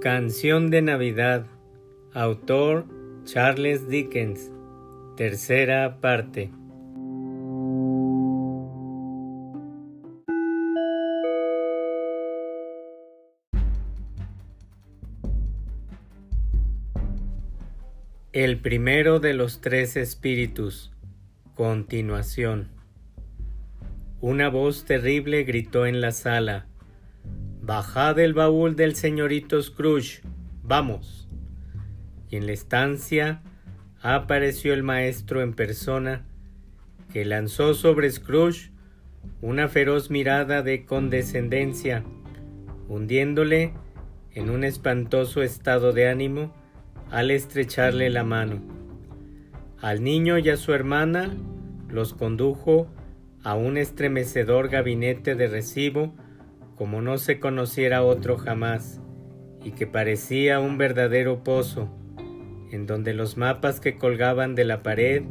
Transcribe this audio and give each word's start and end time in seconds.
Canción 0.00 0.70
de 0.70 0.80
Navidad. 0.80 1.44
Autor 2.14 2.86
Charles 3.24 3.86
Dickens. 3.86 4.50
Tercera 5.14 6.00
parte. 6.00 6.50
El 18.32 18.58
primero 18.60 19.20
de 19.20 19.34
los 19.34 19.60
tres 19.60 19.98
espíritus. 19.98 20.94
Continuación. 21.54 22.68
Una 24.22 24.48
voz 24.48 24.86
terrible 24.86 25.44
gritó 25.44 25.84
en 25.84 26.00
la 26.00 26.12
sala. 26.12 26.69
Bajad 27.70 28.18
el 28.18 28.34
baúl 28.34 28.74
del 28.74 28.96
señorito 28.96 29.62
Scrooge. 29.62 30.22
Vamos. 30.64 31.28
Y 32.28 32.34
en 32.34 32.46
la 32.46 32.52
estancia 32.52 33.42
apareció 34.02 34.74
el 34.74 34.82
maestro 34.82 35.40
en 35.40 35.52
persona, 35.52 36.26
que 37.12 37.24
lanzó 37.24 37.74
sobre 37.74 38.10
Scrooge 38.10 38.72
una 39.40 39.68
feroz 39.68 40.10
mirada 40.10 40.62
de 40.62 40.84
condescendencia, 40.84 42.02
hundiéndole 42.88 43.72
en 44.32 44.50
un 44.50 44.64
espantoso 44.64 45.44
estado 45.44 45.92
de 45.92 46.08
ánimo 46.08 46.52
al 47.12 47.30
estrecharle 47.30 48.10
la 48.10 48.24
mano. 48.24 48.60
Al 49.80 50.02
niño 50.02 50.38
y 50.38 50.50
a 50.50 50.56
su 50.56 50.74
hermana 50.74 51.36
los 51.88 52.14
condujo 52.14 52.88
a 53.44 53.54
un 53.54 53.76
estremecedor 53.76 54.70
gabinete 54.70 55.36
de 55.36 55.46
recibo 55.46 56.16
como 56.80 57.02
no 57.02 57.18
se 57.18 57.38
conociera 57.38 58.02
otro 58.02 58.38
jamás, 58.38 59.02
y 59.62 59.72
que 59.72 59.86
parecía 59.86 60.60
un 60.60 60.78
verdadero 60.78 61.44
pozo, 61.44 61.90
en 62.70 62.86
donde 62.86 63.12
los 63.12 63.36
mapas 63.36 63.80
que 63.80 63.98
colgaban 63.98 64.54
de 64.54 64.64
la 64.64 64.82
pared 64.82 65.24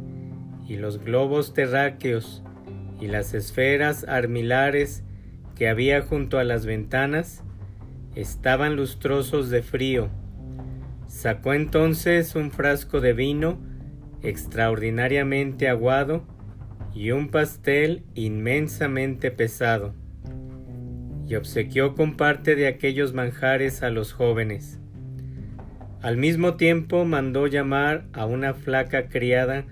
y 0.68 0.76
los 0.76 1.02
globos 1.02 1.52
terráqueos 1.52 2.44
y 3.00 3.08
las 3.08 3.34
esferas 3.34 4.04
armilares 4.06 5.02
que 5.56 5.68
había 5.68 6.02
junto 6.02 6.38
a 6.38 6.44
las 6.44 6.66
ventanas 6.66 7.42
estaban 8.14 8.76
lustrosos 8.76 9.50
de 9.50 9.64
frío. 9.64 10.08
Sacó 11.08 11.52
entonces 11.52 12.36
un 12.36 12.52
frasco 12.52 13.00
de 13.00 13.12
vino 13.12 13.58
extraordinariamente 14.22 15.68
aguado 15.68 16.22
y 16.94 17.10
un 17.10 17.28
pastel 17.28 18.04
inmensamente 18.14 19.32
pesado 19.32 19.96
y 21.30 21.36
obsequió 21.36 21.94
con 21.94 22.16
parte 22.16 22.56
de 22.56 22.66
aquellos 22.66 23.14
manjares 23.14 23.84
a 23.84 23.90
los 23.90 24.12
jóvenes. 24.12 24.80
Al 26.02 26.16
mismo 26.16 26.54
tiempo 26.54 27.04
mandó 27.04 27.46
llamar 27.46 28.04
a 28.12 28.26
una 28.26 28.52
flaca 28.52 29.08
criada 29.08 29.64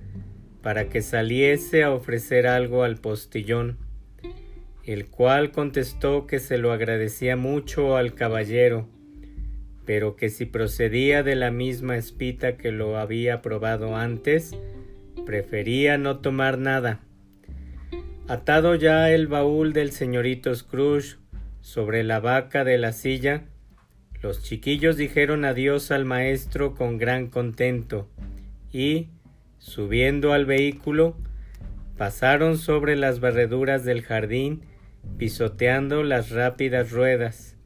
para 0.62 0.88
que 0.88 1.02
saliese 1.02 1.82
a 1.82 1.90
ofrecer 1.90 2.46
algo 2.46 2.84
al 2.84 2.98
postillón, 2.98 3.76
el 4.84 5.08
cual 5.08 5.50
contestó 5.50 6.28
que 6.28 6.38
se 6.38 6.58
lo 6.58 6.70
agradecía 6.70 7.36
mucho 7.36 7.96
al 7.96 8.14
caballero, 8.14 8.88
pero 9.84 10.14
que 10.14 10.28
si 10.30 10.44
procedía 10.46 11.24
de 11.24 11.34
la 11.34 11.50
misma 11.50 11.96
espita 11.96 12.56
que 12.56 12.70
lo 12.70 12.98
había 12.98 13.42
probado 13.42 13.96
antes, 13.96 14.56
prefería 15.26 15.98
no 15.98 16.20
tomar 16.20 16.56
nada. 16.56 17.00
Atado 18.28 18.76
ya 18.76 19.10
el 19.10 19.26
baúl 19.26 19.72
del 19.72 19.90
señorito 19.90 20.54
Scrooge 20.54 21.16
sobre 21.60 22.04
la 22.04 22.20
vaca 22.20 22.64
de 22.64 22.78
la 22.78 22.92
silla, 22.92 23.44
los 24.22 24.42
chiquillos 24.42 24.96
dijeron 24.96 25.44
adiós 25.44 25.90
al 25.90 26.04
maestro 26.04 26.74
con 26.74 26.98
gran 26.98 27.28
contento 27.28 28.08
y, 28.72 29.08
subiendo 29.58 30.32
al 30.32 30.44
vehículo, 30.44 31.16
pasaron 31.96 32.58
sobre 32.58 32.96
las 32.96 33.20
barreduras 33.20 33.84
del 33.84 34.02
jardín, 34.02 34.62
pisoteando 35.18 36.02
las 36.02 36.30
rápidas 36.30 36.90
ruedas, 36.90 37.56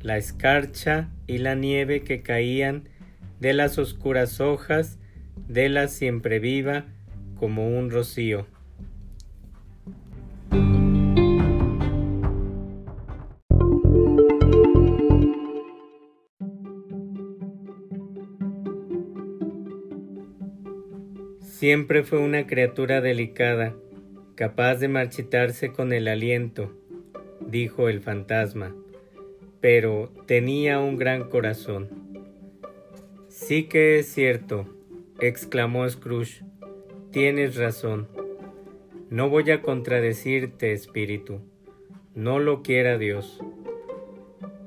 la 0.00 0.16
escarcha 0.16 1.10
y 1.26 1.38
la 1.38 1.54
nieve 1.54 2.02
que 2.02 2.22
caían 2.22 2.88
de 3.40 3.52
las 3.52 3.78
oscuras 3.78 4.40
hojas 4.40 4.98
de 5.48 5.68
la 5.68 5.88
siempre 5.88 6.38
viva 6.38 6.86
como 7.36 7.68
un 7.68 7.90
rocío. 7.90 8.46
Siempre 21.64 22.02
fue 22.02 22.18
una 22.18 22.46
criatura 22.46 23.00
delicada, 23.00 23.74
capaz 24.34 24.74
de 24.74 24.88
marchitarse 24.88 25.72
con 25.72 25.94
el 25.94 26.08
aliento, 26.08 26.70
dijo 27.40 27.88
el 27.88 28.02
fantasma, 28.02 28.74
pero 29.62 30.12
tenía 30.26 30.78
un 30.78 30.98
gran 30.98 31.30
corazón. 31.30 31.88
Sí 33.28 33.62
que 33.62 33.98
es 33.98 34.12
cierto, 34.12 34.66
exclamó 35.20 35.88
Scrooge, 35.88 36.42
tienes 37.10 37.56
razón. 37.56 38.08
No 39.08 39.30
voy 39.30 39.50
a 39.50 39.62
contradecirte, 39.62 40.74
espíritu, 40.74 41.40
no 42.14 42.40
lo 42.40 42.62
quiera 42.62 42.98
Dios. 42.98 43.40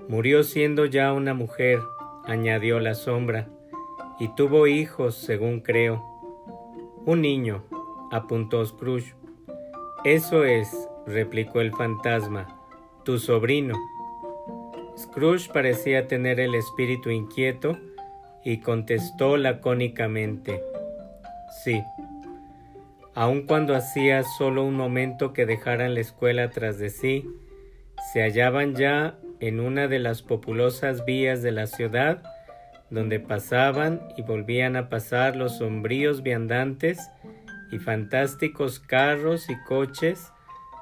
Murió 0.07 0.41
siendo 0.41 0.87
ya 0.87 1.13
una 1.13 1.35
mujer, 1.35 1.77
añadió 2.25 2.79
la 2.79 2.95
sombra, 2.95 3.49
y 4.19 4.33
tuvo 4.33 4.65
hijos, 4.65 5.13
según 5.13 5.59
creo 5.59 6.16
un 7.07 7.21
niño, 7.21 7.63
apuntó 8.11 8.65
Scrooge. 8.65 9.15
Eso 10.03 10.43
es, 10.43 10.69
replicó 11.05 11.61
el 11.61 11.71
fantasma, 11.71 12.59
tu 13.05 13.17
sobrino. 13.17 13.75
Scrooge 14.97 15.49
parecía 15.53 16.09
tener 16.09 16.41
el 16.41 16.53
espíritu 16.53 17.09
inquieto 17.09 17.77
y 18.43 18.59
contestó 18.59 19.37
lacónicamente, 19.37 20.61
sí. 21.63 21.81
Aun 23.15 23.43
cuando 23.43 23.73
hacía 23.73 24.23
solo 24.37 24.65
un 24.65 24.75
momento 24.75 25.31
que 25.31 25.45
dejaran 25.45 25.93
la 25.93 26.01
escuela 26.01 26.49
tras 26.49 26.77
de 26.77 26.89
sí, 26.89 27.25
se 28.11 28.21
hallaban 28.21 28.75
ya 28.75 29.17
en 29.39 29.61
una 29.61 29.87
de 29.87 29.99
las 29.99 30.23
populosas 30.23 31.05
vías 31.05 31.41
de 31.41 31.53
la 31.53 31.67
ciudad 31.67 32.21
donde 32.89 33.19
pasaban 33.19 34.01
y 34.15 34.21
volvían 34.21 34.75
a 34.75 34.89
pasar 34.89 35.35
los 35.35 35.57
sombríos 35.57 36.23
viandantes 36.23 36.99
y 37.71 37.79
fantásticos 37.79 38.79
carros 38.79 39.49
y 39.49 39.57
coches 39.63 40.31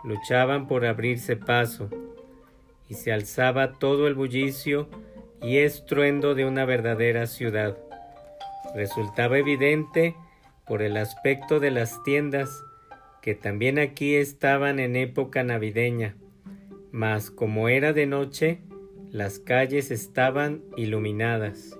luchaban 0.03 0.67
por 0.67 0.85
abrirse 0.85 1.35
paso, 1.35 1.89
y 2.87 2.93
se 2.93 3.11
alzaba 3.11 3.73
todo 3.73 4.07
el 4.07 4.13
bullicio 4.13 4.87
y 5.41 5.57
estruendo 5.57 6.35
de 6.35 6.45
una 6.45 6.63
verdadera 6.65 7.25
ciudad. 7.25 7.77
Resultaba 8.75 9.39
evidente 9.39 10.15
por 10.67 10.83
el 10.83 10.97
aspecto 10.97 11.59
de 11.59 11.71
las 11.71 12.03
tiendas 12.03 12.63
que 13.21 13.33
también 13.33 13.79
aquí 13.79 14.15
estaban 14.15 14.79
en 14.79 14.95
época 14.95 15.43
navideña, 15.43 16.15
mas 16.91 17.31
como 17.31 17.67
era 17.69 17.91
de 17.91 18.05
noche, 18.05 18.59
las 19.09 19.39
calles 19.39 19.89
estaban 19.89 20.61
iluminadas. 20.77 21.79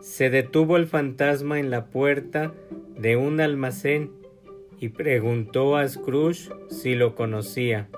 Se 0.00 0.30
detuvo 0.30 0.78
el 0.78 0.86
fantasma 0.86 1.60
en 1.60 1.70
la 1.70 1.86
puerta 1.86 2.52
de 2.96 3.16
un 3.16 3.40
almacén 3.40 4.10
y 4.78 4.88
preguntó 4.88 5.76
a 5.76 5.86
Scrooge 5.86 6.50
si 6.70 6.94
lo 6.94 7.14
conocía. 7.14 7.88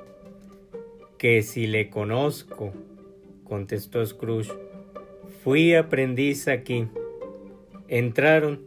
Que 1.17 1.43
si 1.43 1.69
le 1.69 1.91
conozco, 1.91 2.73
contestó 3.45 4.05
Scrooge. 4.05 4.53
Fui 5.45 5.75
aprendiz 5.75 6.49
aquí. 6.49 6.89
Entraron. 7.87 8.67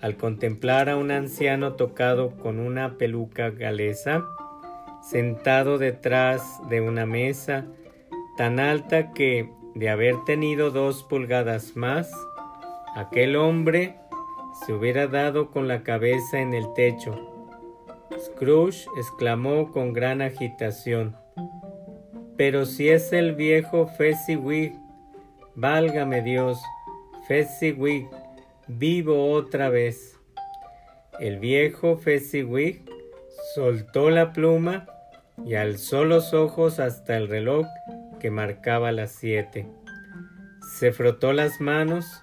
Al 0.00 0.16
contemplar 0.16 0.88
a 0.88 0.96
un 0.96 1.12
anciano 1.12 1.74
tocado 1.74 2.32
con 2.32 2.58
una 2.58 2.98
peluca 2.98 3.50
galesa, 3.50 4.26
sentado 5.00 5.78
detrás 5.78 6.60
de 6.68 6.80
una 6.80 7.06
mesa 7.06 7.66
tan 8.36 8.58
alta 8.58 9.12
que, 9.12 9.48
de 9.76 9.90
haber 9.90 10.16
tenido 10.24 10.72
dos 10.72 11.04
pulgadas 11.04 11.76
más, 11.76 12.10
Aquel 12.94 13.36
hombre 13.36 13.96
se 14.64 14.72
hubiera 14.72 15.06
dado 15.06 15.50
con 15.50 15.66
la 15.66 15.82
cabeza 15.82 16.40
en 16.40 16.52
el 16.52 16.72
techo. 16.74 17.14
Scrooge 18.18 18.86
exclamó 18.96 19.70
con 19.72 19.92
gran 19.92 20.20
agitación. 20.20 21.16
Pero 22.36 22.66
si 22.66 22.88
es 22.88 23.12
el 23.12 23.34
viejo 23.34 23.86
Fezziwig, 23.86 24.74
válgame 25.54 26.22
Dios, 26.22 26.60
Fezziwig, 27.26 28.08
vivo 28.68 29.32
otra 29.32 29.68
vez. 29.68 30.18
El 31.18 31.38
viejo 31.38 31.96
Fezziwig 31.96 32.84
soltó 33.54 34.10
la 34.10 34.32
pluma 34.32 34.86
y 35.44 35.54
alzó 35.54 36.04
los 36.04 36.34
ojos 36.34 36.78
hasta 36.78 37.16
el 37.16 37.28
reloj 37.28 37.66
que 38.20 38.30
marcaba 38.30 38.92
las 38.92 39.12
siete. 39.12 39.66
Se 40.78 40.92
frotó 40.92 41.32
las 41.32 41.60
manos, 41.60 42.21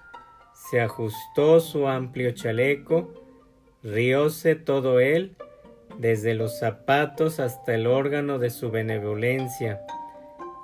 se 0.70 0.82
ajustó 0.82 1.60
su 1.60 1.88
amplio 1.88 2.32
chaleco, 2.32 3.14
rióse 3.82 4.56
todo 4.56 5.00
él, 5.00 5.36
desde 5.98 6.34
los 6.34 6.60
zapatos 6.60 7.40
hasta 7.40 7.74
el 7.76 7.88
órgano 7.88 8.40
de 8.40 8.50
su 8.50 8.70
benevolencia, 8.70 9.82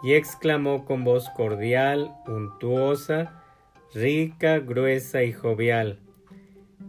y 0.04 0.14
exclamó 0.14 0.86
con 0.86 1.04
voz 1.04 1.30
cordial, 1.32 2.16
untuosa, 2.28 3.44
rica, 3.94 4.60
gruesa 4.60 5.24
y 5.24 5.34
jovial, 5.34 6.00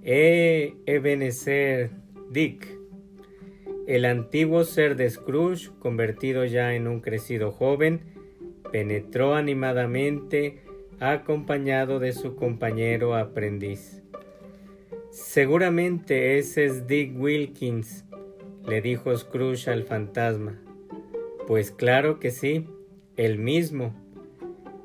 ¡Eh, 0.02 0.76
Ebenezer, 0.86 1.90
Dick! 2.30 2.68
El 3.88 4.04
antiguo 4.04 4.62
ser 4.64 4.94
de 4.94 5.10
Scrooge, 5.10 5.70
convertido 5.80 6.44
ya 6.44 6.74
en 6.74 6.86
un 6.86 7.00
crecido 7.00 7.50
joven, 7.50 8.02
penetró 8.70 9.34
animadamente 9.34 10.65
acompañado 11.00 11.98
de 11.98 12.12
su 12.12 12.36
compañero 12.36 13.14
aprendiz. 13.14 14.02
Seguramente 15.10 16.38
ese 16.38 16.64
es 16.64 16.86
Dick 16.86 17.18
Wilkins, 17.18 18.04
le 18.66 18.80
dijo 18.80 19.16
Scrooge 19.16 19.70
al 19.70 19.84
fantasma. 19.84 20.60
Pues 21.46 21.70
claro 21.70 22.18
que 22.18 22.30
sí, 22.30 22.68
el 23.16 23.38
mismo. 23.38 23.94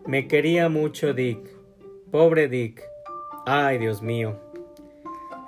Me 0.05 0.27
quería 0.27 0.69
mucho 0.69 1.13
Dick. 1.13 1.39
Pobre 2.11 2.47
Dick. 2.47 2.83
Ay, 3.45 3.77
Dios 3.77 4.01
mío. 4.01 4.39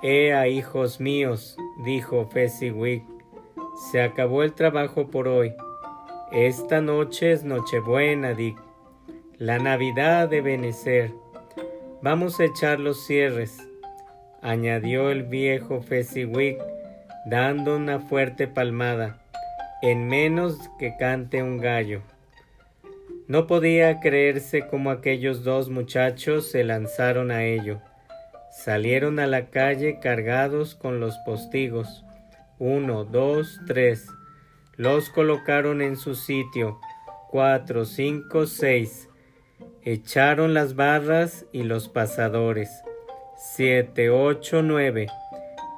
Ea, 0.02 0.48
hijos 0.48 1.00
míos, 1.00 1.56
dijo 1.84 2.26
Fezziwig, 2.26 3.02
se 3.90 4.02
acabó 4.02 4.42
el 4.42 4.52
trabajo 4.52 5.06
por 5.08 5.28
hoy. 5.28 5.54
Esta 6.30 6.82
noche 6.82 7.32
es 7.32 7.44
Nochebuena, 7.44 8.34
Dick. 8.34 8.58
La 9.38 9.58
Navidad 9.58 10.28
debe 10.28 10.72
ser. 10.72 11.10
Vamos 12.02 12.38
a 12.38 12.44
echar 12.44 12.78
los 12.78 13.04
cierres, 13.04 13.58
añadió 14.42 15.10
el 15.10 15.24
viejo 15.24 15.82
Fezziwig, 15.82 16.56
dando 17.26 17.76
una 17.76 17.98
fuerte 17.98 18.46
palmada, 18.46 19.18
en 19.82 20.06
menos 20.06 20.70
que 20.78 20.96
cante 20.96 21.42
un 21.42 21.58
gallo. 21.58 22.02
No 23.26 23.48
podía 23.48 23.98
creerse 23.98 24.68
cómo 24.68 24.92
aquellos 24.92 25.42
dos 25.42 25.68
muchachos 25.68 26.48
se 26.48 26.62
lanzaron 26.62 27.32
a 27.32 27.42
ello. 27.42 27.80
Salieron 28.52 29.18
a 29.18 29.26
la 29.26 29.46
calle 29.46 29.98
cargados 29.98 30.76
con 30.76 31.00
los 31.00 31.18
postigos. 31.26 32.04
Uno, 32.60 33.04
dos, 33.04 33.60
tres. 33.66 34.06
Los 34.76 35.10
colocaron 35.10 35.82
en 35.82 35.96
su 35.96 36.14
sitio. 36.14 36.78
Cuatro, 37.30 37.84
cinco, 37.84 38.46
seis. 38.46 39.08
Echaron 39.82 40.54
las 40.54 40.74
barras 40.74 41.46
y 41.52 41.62
los 41.62 41.88
pasadores. 41.88 42.70
Siete, 43.36 44.10
ocho, 44.10 44.62
nueve. 44.62 45.08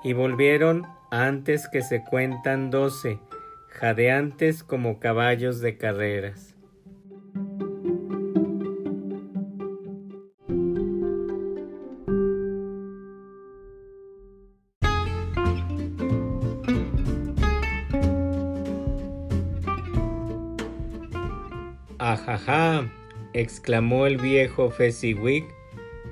Y 0.04 0.12
volvieron 0.12 0.86
antes 1.10 1.68
que 1.68 1.82
se 1.82 2.04
cuentan 2.04 2.70
doce, 2.70 3.18
jadeantes 3.68 4.62
como 4.62 5.00
caballos 5.00 5.60
de 5.60 5.76
carreras. 5.76 6.56
Ajaja, 21.98 22.88
exclamó 23.36 24.06
el 24.06 24.16
viejo 24.16 24.70
Fezziwig, 24.70 25.44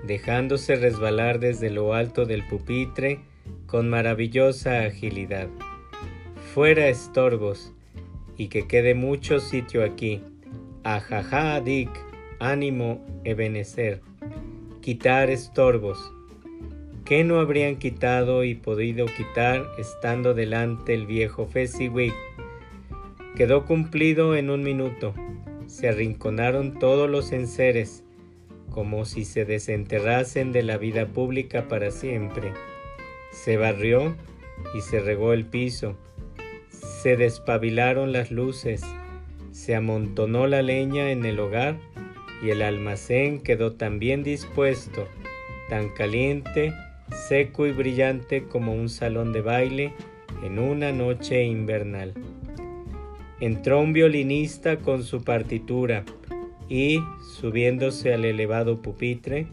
dejándose 0.06 0.76
resbalar 0.76 1.40
desde 1.40 1.70
lo 1.70 1.94
alto 1.94 2.26
del 2.26 2.46
pupitre 2.46 3.20
con 3.66 3.88
maravillosa 3.88 4.82
agilidad. 4.82 5.48
Fuera 6.52 6.88
estorbos, 6.88 7.72
y 8.36 8.48
que 8.48 8.66
quede 8.66 8.94
mucho 8.94 9.40
sitio 9.40 9.82
aquí. 9.84 10.20
Ajaja, 10.82 11.62
Dick, 11.62 11.88
ánimo, 12.40 13.02
Ebenezer. 13.24 14.02
Quitar 14.82 15.30
estorbos. 15.30 16.12
¿Qué 17.06 17.24
no 17.24 17.40
habrían 17.40 17.76
quitado 17.76 18.44
y 18.44 18.54
podido 18.54 19.06
quitar 19.06 19.64
estando 19.78 20.34
delante 20.34 20.92
el 20.92 21.06
viejo 21.06 21.46
Fezziwig? 21.46 22.12
Quedó 23.34 23.64
cumplido 23.64 24.36
en 24.36 24.50
un 24.50 24.62
minuto. 24.62 25.14
Se 25.74 25.88
arrinconaron 25.88 26.78
todos 26.78 27.10
los 27.10 27.32
enseres, 27.32 28.04
como 28.70 29.04
si 29.04 29.24
se 29.24 29.44
desenterrasen 29.44 30.52
de 30.52 30.62
la 30.62 30.76
vida 30.76 31.06
pública 31.06 31.66
para 31.66 31.90
siempre. 31.90 32.52
Se 33.32 33.56
barrió 33.56 34.14
y 34.72 34.82
se 34.82 35.00
regó 35.00 35.32
el 35.32 35.46
piso. 35.46 35.96
Se 36.68 37.16
despabilaron 37.16 38.12
las 38.12 38.30
luces. 38.30 38.84
Se 39.50 39.74
amontonó 39.74 40.46
la 40.46 40.62
leña 40.62 41.10
en 41.10 41.24
el 41.24 41.40
hogar 41.40 41.76
y 42.40 42.50
el 42.50 42.62
almacén 42.62 43.40
quedó 43.40 43.72
tan 43.72 43.98
bien 43.98 44.22
dispuesto, 44.22 45.08
tan 45.68 45.88
caliente, 45.88 46.72
seco 47.26 47.66
y 47.66 47.72
brillante 47.72 48.44
como 48.44 48.74
un 48.74 48.88
salón 48.88 49.32
de 49.32 49.40
baile 49.40 49.92
en 50.44 50.60
una 50.60 50.92
noche 50.92 51.42
invernal. 51.42 52.14
Entró 53.40 53.80
un 53.80 53.92
violinista 53.92 54.78
con 54.78 55.02
su 55.02 55.22
partitura 55.22 56.04
y, 56.68 57.00
subiéndose 57.36 58.14
al 58.14 58.24
elevado 58.24 58.80
pupitre, 58.80 59.46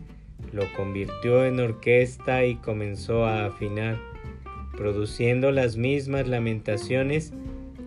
lo 0.53 0.71
convirtió 0.73 1.45
en 1.45 1.59
orquesta 1.59 2.45
y 2.45 2.55
comenzó 2.55 3.25
a 3.25 3.45
afinar, 3.45 3.97
produciendo 4.77 5.51
las 5.51 5.77
mismas 5.77 6.27
lamentaciones 6.27 7.33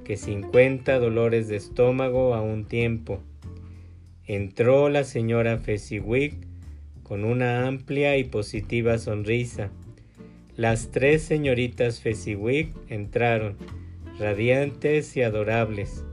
que 0.04 0.16
cincuenta 0.16 0.98
dolores 0.98 1.48
de 1.48 1.56
estómago 1.56 2.34
a 2.34 2.42
un 2.42 2.64
tiempo. 2.66 3.20
Entró 4.26 4.88
la 4.88 5.04
señora 5.04 5.58
Fezziwig 5.58 6.36
con 7.02 7.24
una 7.24 7.66
amplia 7.66 8.16
y 8.16 8.24
positiva 8.24 8.98
sonrisa. 8.98 9.70
Las 10.56 10.90
tres 10.90 11.22
señoritas 11.22 12.00
Fezziwig 12.00 12.72
entraron, 12.88 13.56
radiantes 14.18 15.16
y 15.16 15.22
adorables. 15.22 16.04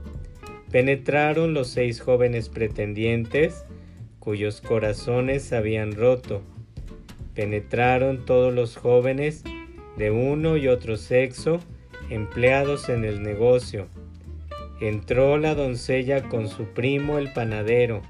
Penetraron 0.70 1.54
los 1.54 1.68
seis 1.68 2.00
jóvenes 2.00 2.48
pretendientes, 2.48 3.64
cuyos 4.18 4.60
corazones 4.60 5.52
habían 5.52 5.92
roto. 5.92 6.42
Penetraron 7.34 8.24
todos 8.24 8.54
los 8.54 8.76
jóvenes 8.76 9.44
de 9.96 10.10
uno 10.10 10.56
y 10.56 10.68
otro 10.68 10.96
sexo 10.96 11.60
empleados 12.10 12.88
en 12.88 13.04
el 13.04 13.22
negocio. 13.22 13.86
Entró 14.80 15.38
la 15.38 15.54
doncella 15.54 16.28
con 16.28 16.48
su 16.48 16.64
primo 16.64 17.18
el 17.18 17.32
panadero. 17.32 18.02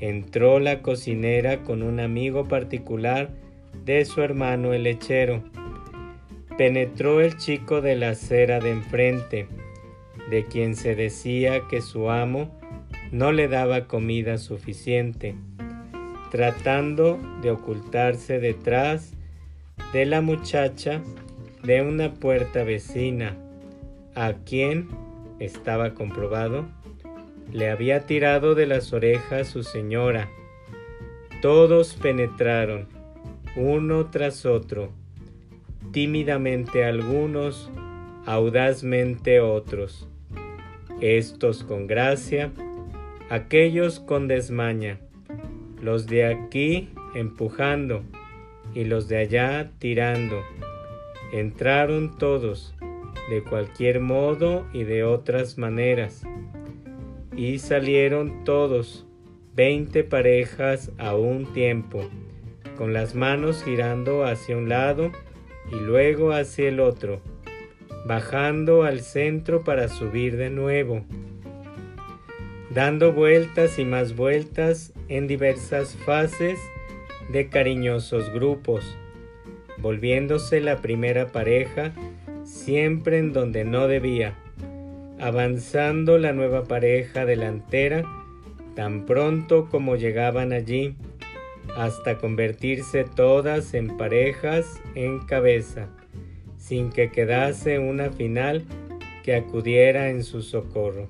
Entró 0.00 0.58
la 0.58 0.82
cocinera 0.82 1.62
con 1.62 1.82
un 1.82 2.00
amigo 2.00 2.48
particular 2.48 3.30
de 3.84 4.04
su 4.04 4.22
hermano 4.22 4.72
el 4.72 4.82
lechero. 4.82 5.42
Penetró 6.56 7.20
el 7.20 7.36
chico 7.36 7.80
de 7.80 7.96
la 7.96 8.10
acera 8.10 8.60
de 8.60 8.70
enfrente, 8.70 9.48
de 10.30 10.44
quien 10.46 10.76
se 10.76 10.94
decía 10.94 11.62
que 11.68 11.80
su 11.80 12.10
amo 12.10 12.48
no 13.10 13.32
le 13.32 13.48
daba 13.48 13.86
comida 13.88 14.38
suficiente, 14.38 15.34
tratando 16.30 17.18
de 17.42 17.50
ocultarse 17.50 18.38
detrás 18.38 19.14
de 19.92 20.06
la 20.06 20.20
muchacha 20.20 21.02
de 21.64 21.82
una 21.82 22.14
puerta 22.14 22.62
vecina, 22.62 23.36
a 24.14 24.34
quien, 24.44 24.88
estaba 25.40 25.94
comprobado, 25.94 26.66
le 27.52 27.68
había 27.68 28.06
tirado 28.06 28.54
de 28.54 28.66
las 28.66 28.92
orejas 28.92 29.48
su 29.48 29.64
señora. 29.64 30.28
Todos 31.42 31.94
penetraron, 31.94 32.86
uno 33.56 34.06
tras 34.10 34.46
otro, 34.46 34.92
tímidamente 35.94 36.84
algunos, 36.84 37.70
audazmente 38.26 39.38
otros, 39.38 40.08
estos 41.00 41.62
con 41.62 41.86
gracia, 41.86 42.50
aquellos 43.30 44.00
con 44.00 44.26
desmaña, 44.26 44.98
los 45.80 46.08
de 46.08 46.26
aquí 46.26 46.88
empujando 47.14 48.02
y 48.74 48.82
los 48.82 49.06
de 49.06 49.18
allá 49.18 49.70
tirando. 49.78 50.42
Entraron 51.32 52.18
todos, 52.18 52.74
de 53.30 53.44
cualquier 53.44 54.00
modo 54.00 54.66
y 54.72 54.82
de 54.82 55.04
otras 55.04 55.58
maneras, 55.58 56.24
y 57.36 57.60
salieron 57.60 58.42
todos, 58.42 59.06
veinte 59.54 60.02
parejas 60.02 60.90
a 60.98 61.14
un 61.14 61.46
tiempo, 61.52 62.02
con 62.76 62.92
las 62.92 63.14
manos 63.14 63.62
girando 63.62 64.24
hacia 64.24 64.56
un 64.56 64.68
lado 64.68 65.12
y 65.70 65.76
luego 65.76 66.32
hacia 66.32 66.68
el 66.68 66.80
otro, 66.80 67.20
bajando 68.06 68.82
al 68.82 69.00
centro 69.00 69.64
para 69.64 69.88
subir 69.88 70.36
de 70.36 70.50
nuevo 70.50 71.04
dando 72.74 73.12
vueltas 73.12 73.78
y 73.78 73.84
más 73.84 74.16
vueltas 74.16 74.92
en 75.08 75.28
diversas 75.28 75.94
fases 76.04 76.58
de 77.30 77.48
cariñosos 77.48 78.32
grupos, 78.32 78.84
volviéndose 79.78 80.60
la 80.60 80.78
primera 80.82 81.28
pareja 81.28 81.92
siempre 82.42 83.18
en 83.18 83.32
donde 83.32 83.64
no 83.64 83.86
debía, 83.86 84.34
avanzando 85.20 86.18
la 86.18 86.32
nueva 86.32 86.64
pareja 86.64 87.24
delantera 87.24 88.04
tan 88.74 89.06
pronto 89.06 89.68
como 89.70 89.94
llegaban 89.94 90.52
allí, 90.52 90.96
hasta 91.76 92.18
convertirse 92.18 93.04
todas 93.04 93.74
en 93.74 93.96
parejas 93.96 94.80
en 94.94 95.20
cabeza, 95.20 95.88
sin 96.58 96.90
que 96.90 97.10
quedase 97.10 97.78
una 97.78 98.10
final 98.10 98.64
que 99.22 99.34
acudiera 99.34 100.10
en 100.10 100.22
su 100.22 100.42
socorro. 100.42 101.08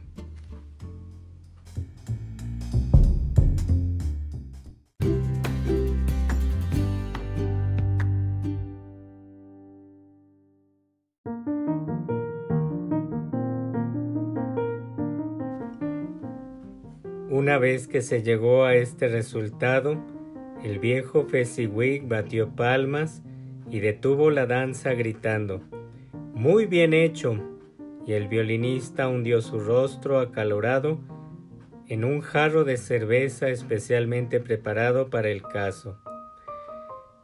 Una 17.31 17.59
vez 17.59 17.89
que 17.89 18.01
se 18.01 18.23
llegó 18.23 18.65
a 18.65 18.75
este 18.75 19.09
resultado, 19.09 20.14
el 20.65 20.79
viejo 20.79 21.27
Fezziwig 21.27 22.09
batió 22.09 22.49
palmas 22.49 23.23
y 23.71 23.81
detuvo 23.81 24.31
la 24.31 24.47
danza 24.47 24.95
gritando, 24.95 25.61
Muy 26.33 26.65
bien 26.65 26.95
hecho. 26.95 27.39
Y 28.07 28.13
el 28.15 28.29
violinista 28.29 29.09
hundió 29.09 29.41
su 29.41 29.61
rostro 29.61 30.19
acalorado 30.19 30.99
en 31.87 32.05
un 32.05 32.23
jarro 32.23 32.65
de 32.65 32.79
cerveza 32.79 33.49
especialmente 33.49 34.41
preparado 34.41 35.11
para 35.11 35.29
el 35.29 35.43
caso. 35.43 35.99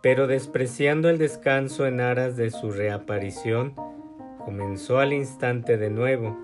Pero 0.03 0.27
despreciando 0.27 1.09
el 1.09 1.19
descanso 1.19 1.87
en 1.87 2.01
aras 2.01 2.37
de 2.37 2.51
su 2.51 2.71
reaparición, 2.71 3.75
comenzó 4.45 4.99
al 4.99 5.13
instante 5.13 5.79
de 5.79 5.91
nuevo. 5.91 6.39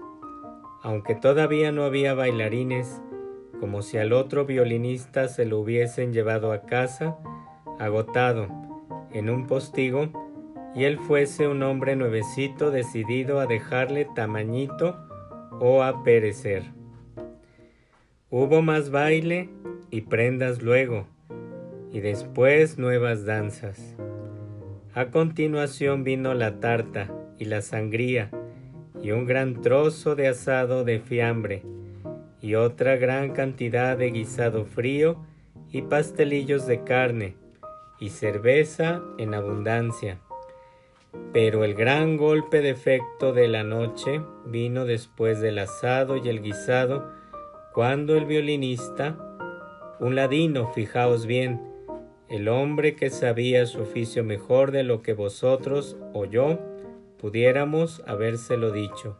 Aunque 0.83 1.15
todavía 1.15 1.73
no 1.73 1.85
había 1.85 2.15
bailarines, 2.15 3.01
como 3.61 3.83
si 3.83 3.99
al 3.99 4.13
otro 4.13 4.47
violinista 4.47 5.29
se 5.29 5.45
lo 5.45 5.59
hubiesen 5.61 6.13
llevado 6.13 6.53
a 6.53 6.63
casa, 6.63 7.17
agotado, 7.79 8.49
en 9.13 9.31
un 9.31 9.47
postigo, 9.47 10.11
y 10.75 10.85
él 10.85 10.99
fuese 10.99 11.49
un 11.49 11.63
hombre 11.63 11.97
nuevecito 11.97 12.71
decidido 12.71 13.41
a 13.41 13.47
dejarle 13.47 14.07
tamañito 14.15 14.97
o 15.59 15.83
a 15.83 16.05
perecer. 16.05 16.65
Hubo 18.29 18.61
más 18.61 18.91
baile 18.91 19.49
y 19.91 20.03
prendas 20.03 20.61
luego, 20.61 21.07
y 21.93 22.01
después 22.01 22.79
nuevas 22.79 23.25
danzas. 23.25 23.97
A 24.95 25.07
continuación 25.07 26.05
vino 26.05 26.35
la 26.35 26.61
tarta 26.61 27.11
y 27.39 27.47
la 27.47 27.63
sangría, 27.63 28.31
y 29.03 29.13
un 29.13 29.27
gran 29.27 29.61
trozo 29.61 30.15
de 30.15 30.29
asado 30.29 30.85
de 30.85 31.01
fiambre, 31.01 31.63
y 32.41 32.55
otra 32.55 32.97
gran 32.97 33.33
cantidad 33.33 33.97
de 33.97 34.11
guisado 34.11 34.65
frío 34.65 35.17
y 35.73 35.83
pastelillos 35.83 36.67
de 36.67 36.85
carne 36.85 37.37
y 37.99 38.11
cerveza 38.11 39.03
en 39.19 39.35
abundancia. 39.35 40.19
Pero 41.33 41.65
el 41.65 41.75
gran 41.75 42.17
golpe 42.17 42.61
de 42.61 42.71
efecto 42.71 43.33
de 43.33 43.49
la 43.49 43.65
noche 43.65 44.21
vino 44.45 44.85
después 44.85 45.41
del 45.41 45.59
asado 45.59 46.17
y 46.17 46.29
el 46.29 46.43
guisado, 46.43 47.11
cuando 47.73 48.17
el 48.17 48.27
violinista, 48.27 49.17
un 49.99 50.15
ladino, 50.15 50.73
fijaos 50.73 51.27
bien, 51.27 51.61
el 52.29 52.49
hombre 52.49 52.97
que 52.97 53.11
sabía 53.11 53.67
su 53.67 53.83
oficio 53.83 54.25
mejor 54.25 54.73
de 54.73 54.83
lo 54.83 55.03
que 55.03 55.15
vosotros 55.15 55.97
o 56.13 56.25
yo 56.25 56.59
pudiéramos 57.19 58.03
habérselo 58.07 58.73
dicho, 58.73 59.17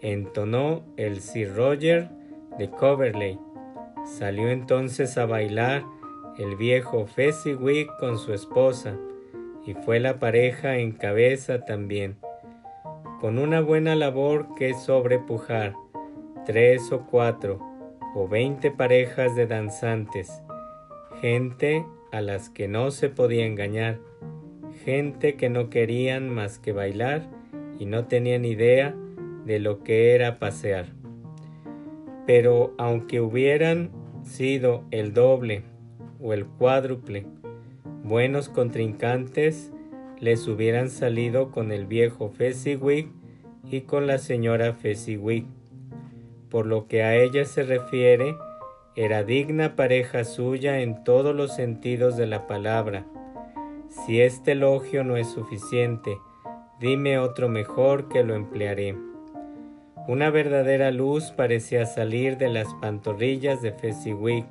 entonó 0.00 0.84
el 0.96 1.20
Sir 1.20 1.54
Roger 1.54 2.10
de 2.58 2.70
Coverley. 2.70 3.38
Salió 4.04 4.48
entonces 4.48 5.18
a 5.18 5.26
bailar 5.26 5.84
el 6.38 6.56
viejo 6.56 7.06
Fezziwig 7.06 7.88
con 7.98 8.18
su 8.18 8.32
esposa, 8.32 8.96
y 9.66 9.74
fue 9.74 9.98
la 9.98 10.18
pareja 10.18 10.76
en 10.76 10.92
cabeza 10.92 11.64
también, 11.64 12.18
con 13.20 13.38
una 13.38 13.60
buena 13.60 13.96
labor 13.96 14.48
que 14.56 14.74
sobrepujar, 14.74 15.74
tres 16.44 16.92
o 16.92 17.06
cuatro 17.06 17.58
o 18.14 18.28
veinte 18.28 18.70
parejas 18.70 19.34
de 19.34 19.46
danzantes, 19.46 20.42
gente 21.20 21.84
a 22.12 22.20
las 22.20 22.48
que 22.48 22.68
no 22.68 22.90
se 22.90 23.08
podía 23.08 23.44
engañar, 23.44 23.98
gente 24.84 25.36
que 25.36 25.48
no 25.48 25.68
querían 25.68 26.28
más 26.28 26.58
que 26.58 26.72
bailar 26.72 27.28
y 27.78 27.86
no 27.86 28.06
tenían 28.06 28.44
idea 28.44 28.94
de 29.44 29.58
lo 29.58 29.82
que 29.82 30.14
era 30.14 30.38
pasear 30.38 30.95
pero 32.26 32.74
aunque 32.76 33.20
hubieran 33.20 33.90
sido 34.24 34.84
el 34.90 35.14
doble 35.14 35.62
o 36.20 36.32
el 36.32 36.44
cuádruple, 36.46 37.26
buenos 38.02 38.48
contrincantes 38.48 39.72
les 40.18 40.48
hubieran 40.48 40.90
salido 40.90 41.50
con 41.50 41.70
el 41.70 41.86
viejo 41.86 42.30
Fezziwig 42.30 43.10
y 43.70 43.82
con 43.82 44.06
la 44.06 44.18
señora 44.18 44.72
Fezziwig. 44.74 45.46
Por 46.50 46.66
lo 46.66 46.88
que 46.88 47.02
a 47.02 47.14
ella 47.14 47.44
se 47.44 47.62
refiere, 47.62 48.34
era 48.96 49.24
digna 49.24 49.76
pareja 49.76 50.24
suya 50.24 50.80
en 50.80 51.04
todos 51.04 51.34
los 51.34 51.54
sentidos 51.54 52.16
de 52.16 52.26
la 52.26 52.46
palabra. 52.46 53.06
Si 53.88 54.20
este 54.20 54.52
elogio 54.52 55.04
no 55.04 55.16
es 55.16 55.28
suficiente, 55.28 56.18
dime 56.80 57.18
otro 57.18 57.48
mejor 57.48 58.08
que 58.08 58.24
lo 58.24 58.34
emplearé. 58.34 58.96
Una 60.08 60.30
verdadera 60.30 60.92
luz 60.92 61.32
parecía 61.32 61.84
salir 61.84 62.38
de 62.38 62.48
las 62.48 62.72
pantorrillas 62.74 63.60
de 63.60 63.72
Fezziwig. 63.72 64.44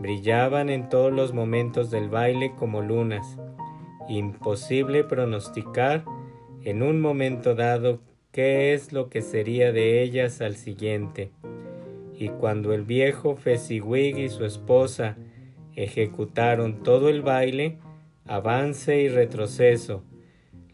Brillaban 0.00 0.70
en 0.70 0.88
todos 0.88 1.12
los 1.12 1.34
momentos 1.34 1.90
del 1.90 2.08
baile 2.08 2.54
como 2.56 2.80
lunas. 2.80 3.36
Imposible 4.08 5.04
pronosticar 5.04 6.06
en 6.64 6.82
un 6.82 6.98
momento 6.98 7.54
dado 7.54 8.00
qué 8.32 8.72
es 8.72 8.94
lo 8.94 9.10
que 9.10 9.20
sería 9.20 9.70
de 9.70 10.02
ellas 10.02 10.40
al 10.40 10.56
siguiente. 10.56 11.30
Y 12.16 12.30
cuando 12.30 12.72
el 12.72 12.84
viejo 12.84 13.36
Fezziwig 13.36 14.16
y 14.16 14.30
su 14.30 14.46
esposa 14.46 15.18
ejecutaron 15.76 16.82
todo 16.82 17.10
el 17.10 17.20
baile, 17.20 17.76
avance 18.26 18.98
y 18.98 19.08
retroceso, 19.08 20.04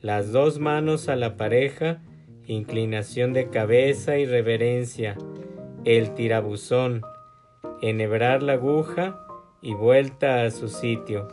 las 0.00 0.30
dos 0.30 0.60
manos 0.60 1.08
a 1.08 1.16
la 1.16 1.36
pareja, 1.36 2.02
inclinación 2.46 3.32
de 3.32 3.50
cabeza 3.50 4.18
y 4.18 4.26
reverencia, 4.26 5.16
el 5.84 6.14
tirabuzón, 6.14 7.02
enhebrar 7.82 8.42
la 8.42 8.54
aguja 8.54 9.26
y 9.60 9.74
vuelta 9.74 10.44
a 10.44 10.50
su 10.50 10.68
sitio. 10.68 11.28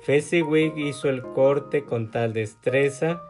Fezziwig 0.00 0.76
hizo 0.78 1.08
el 1.08 1.22
corte 1.22 1.84
con 1.84 2.10
tal 2.10 2.32
destreza 2.32 3.22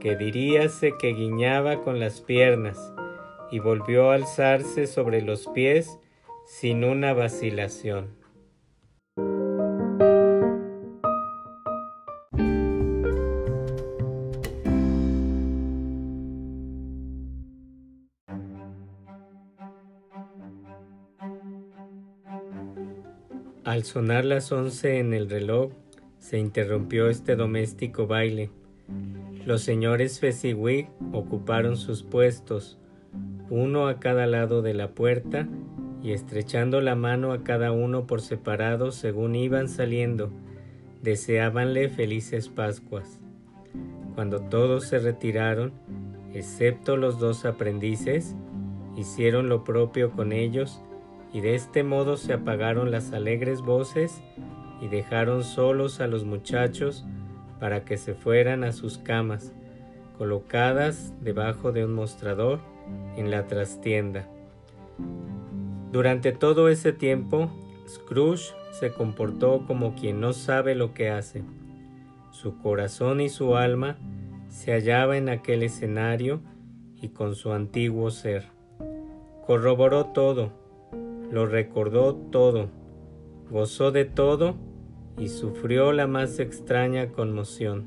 que 0.00 0.16
diríase 0.16 0.94
que 0.98 1.12
guiñaba 1.12 1.82
con 1.82 2.00
las 2.00 2.20
piernas 2.20 2.92
y 3.50 3.58
volvió 3.58 4.10
a 4.10 4.14
alzarse 4.14 4.86
sobre 4.86 5.22
los 5.22 5.46
pies 5.48 5.98
sin 6.46 6.84
una 6.84 7.12
vacilación. 7.14 8.23
Al 23.64 23.84
sonar 23.84 24.26
las 24.26 24.52
once 24.52 24.98
en 24.98 25.14
el 25.14 25.30
reloj, 25.30 25.72
se 26.18 26.38
interrumpió 26.38 27.08
este 27.08 27.34
doméstico 27.34 28.06
baile. 28.06 28.50
Los 29.46 29.62
señores 29.62 30.20
Fezziwig 30.20 30.90
ocuparon 31.12 31.78
sus 31.78 32.02
puestos, 32.02 32.78
uno 33.48 33.88
a 33.88 34.00
cada 34.00 34.26
lado 34.26 34.60
de 34.60 34.74
la 34.74 34.88
puerta, 34.88 35.48
y 36.02 36.12
estrechando 36.12 36.82
la 36.82 36.94
mano 36.94 37.32
a 37.32 37.42
cada 37.42 37.72
uno 37.72 38.06
por 38.06 38.20
separado 38.20 38.92
según 38.92 39.34
iban 39.34 39.70
saliendo, 39.70 40.30
deseábanle 41.00 41.88
felices 41.88 42.50
Pascuas. 42.50 43.18
Cuando 44.14 44.42
todos 44.42 44.84
se 44.84 44.98
retiraron, 44.98 45.72
excepto 46.34 46.98
los 46.98 47.18
dos 47.18 47.46
aprendices, 47.46 48.36
hicieron 48.94 49.48
lo 49.48 49.64
propio 49.64 50.10
con 50.10 50.32
ellos 50.32 50.82
y 51.34 51.40
de 51.40 51.56
este 51.56 51.82
modo 51.82 52.16
se 52.16 52.32
apagaron 52.32 52.92
las 52.92 53.12
alegres 53.12 53.60
voces 53.60 54.22
y 54.80 54.86
dejaron 54.86 55.42
solos 55.42 56.00
a 56.00 56.06
los 56.06 56.24
muchachos 56.24 57.04
para 57.58 57.84
que 57.84 57.96
se 57.96 58.14
fueran 58.14 58.62
a 58.62 58.70
sus 58.70 58.98
camas, 58.98 59.52
colocadas 60.16 61.12
debajo 61.20 61.72
de 61.72 61.84
un 61.84 61.92
mostrador 61.92 62.60
en 63.16 63.32
la 63.32 63.48
trastienda. 63.48 64.28
Durante 65.90 66.30
todo 66.30 66.68
ese 66.68 66.92
tiempo, 66.92 67.50
Scrooge 67.88 68.54
se 68.70 68.92
comportó 68.92 69.66
como 69.66 69.96
quien 69.96 70.20
no 70.20 70.32
sabe 70.32 70.76
lo 70.76 70.94
que 70.94 71.10
hace. 71.10 71.42
Su 72.30 72.58
corazón 72.58 73.20
y 73.20 73.28
su 73.28 73.56
alma 73.56 73.96
se 74.48 74.72
hallaba 74.72 75.16
en 75.16 75.28
aquel 75.28 75.64
escenario 75.64 76.40
y 77.00 77.08
con 77.08 77.34
su 77.34 77.52
antiguo 77.52 78.10
ser. 78.12 78.44
Corroboró 79.46 80.06
todo, 80.06 80.63
lo 81.30 81.46
recordó 81.46 82.14
todo, 82.14 82.70
gozó 83.50 83.90
de 83.92 84.04
todo 84.04 84.56
y 85.18 85.28
sufrió 85.28 85.92
la 85.92 86.06
más 86.06 86.38
extraña 86.38 87.12
conmoción. 87.12 87.86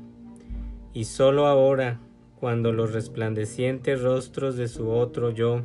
Y 0.92 1.04
sólo 1.04 1.46
ahora, 1.46 2.00
cuando 2.36 2.72
los 2.72 2.92
resplandecientes 2.92 4.02
rostros 4.02 4.56
de 4.56 4.68
su 4.68 4.90
otro 4.90 5.30
yo 5.30 5.62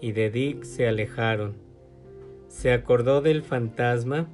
y 0.00 0.12
de 0.12 0.30
Dick 0.30 0.64
se 0.64 0.88
alejaron, 0.88 1.56
se 2.48 2.72
acordó 2.72 3.20
del 3.20 3.42
fantasma 3.42 4.28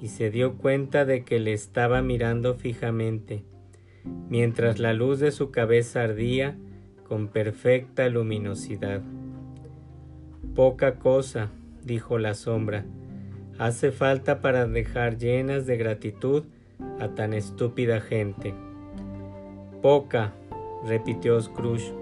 y 0.00 0.08
se 0.08 0.30
dio 0.30 0.56
cuenta 0.56 1.04
de 1.04 1.24
que 1.24 1.40
le 1.40 1.52
estaba 1.52 2.02
mirando 2.02 2.54
fijamente, 2.54 3.44
mientras 4.28 4.78
la 4.78 4.92
luz 4.92 5.18
de 5.18 5.32
su 5.32 5.50
cabeza 5.50 6.02
ardía 6.02 6.56
con 7.06 7.28
perfecta 7.28 8.08
luminosidad. 8.08 9.02
Poca 10.54 10.98
cosa, 10.98 11.50
dijo 11.88 12.18
la 12.18 12.34
sombra, 12.34 12.84
hace 13.58 13.90
falta 13.90 14.40
para 14.40 14.68
dejar 14.68 15.18
llenas 15.18 15.66
de 15.66 15.76
gratitud 15.76 16.44
a 17.00 17.08
tan 17.08 17.32
estúpida 17.32 18.00
gente. 18.00 18.54
Poca, 19.82 20.34
repitió 20.86 21.40
Scrooge. 21.40 21.92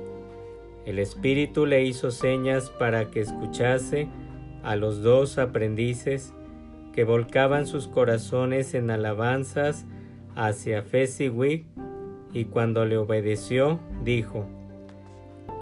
El 0.85 0.99
espíritu 0.99 1.65
le 1.65 1.85
hizo 1.85 2.11
señas 2.11 2.69
para 2.69 3.11
que 3.11 3.21
escuchase 3.21 4.09
a 4.63 4.77
los 4.77 5.03
dos 5.03 5.39
aprendices 5.39 6.35
que 6.93 7.05
volcaban 7.05 7.67
sus 7.67 7.89
corazones 7.89 8.75
en 8.75 8.91
alabanzas 8.91 9.87
hacia 10.35 10.83
Fezziwig 10.83 11.65
y 12.33 12.45
cuando 12.47 12.85
le 12.85 12.97
obedeció 12.97 13.81
dijo, 14.05 14.47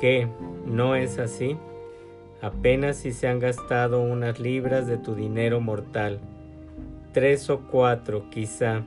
¿qué? 0.00 0.28
¿No 0.66 0.96
es 0.96 1.18
así? 1.18 1.56
Apenas 2.44 2.98
si 2.98 3.12
se 3.12 3.26
han 3.26 3.38
gastado 3.38 4.02
unas 4.02 4.38
libras 4.38 4.86
de 4.86 4.98
tu 4.98 5.14
dinero 5.14 5.62
mortal, 5.62 6.20
tres 7.14 7.48
o 7.48 7.60
cuatro 7.70 8.28
quizá. 8.28 8.84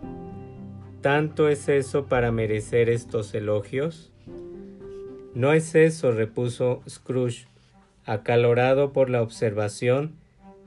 ¿Tanto 1.02 1.50
es 1.50 1.68
eso 1.68 2.06
para 2.06 2.32
merecer 2.32 2.88
estos 2.88 3.34
elogios? 3.34 4.12
No 5.34 5.54
es 5.54 5.74
eso, 5.74 6.12
repuso 6.12 6.84
Scrooge, 6.88 7.48
acalorado 8.06 8.94
por 8.94 9.10
la 9.10 9.24
observación 9.24 10.12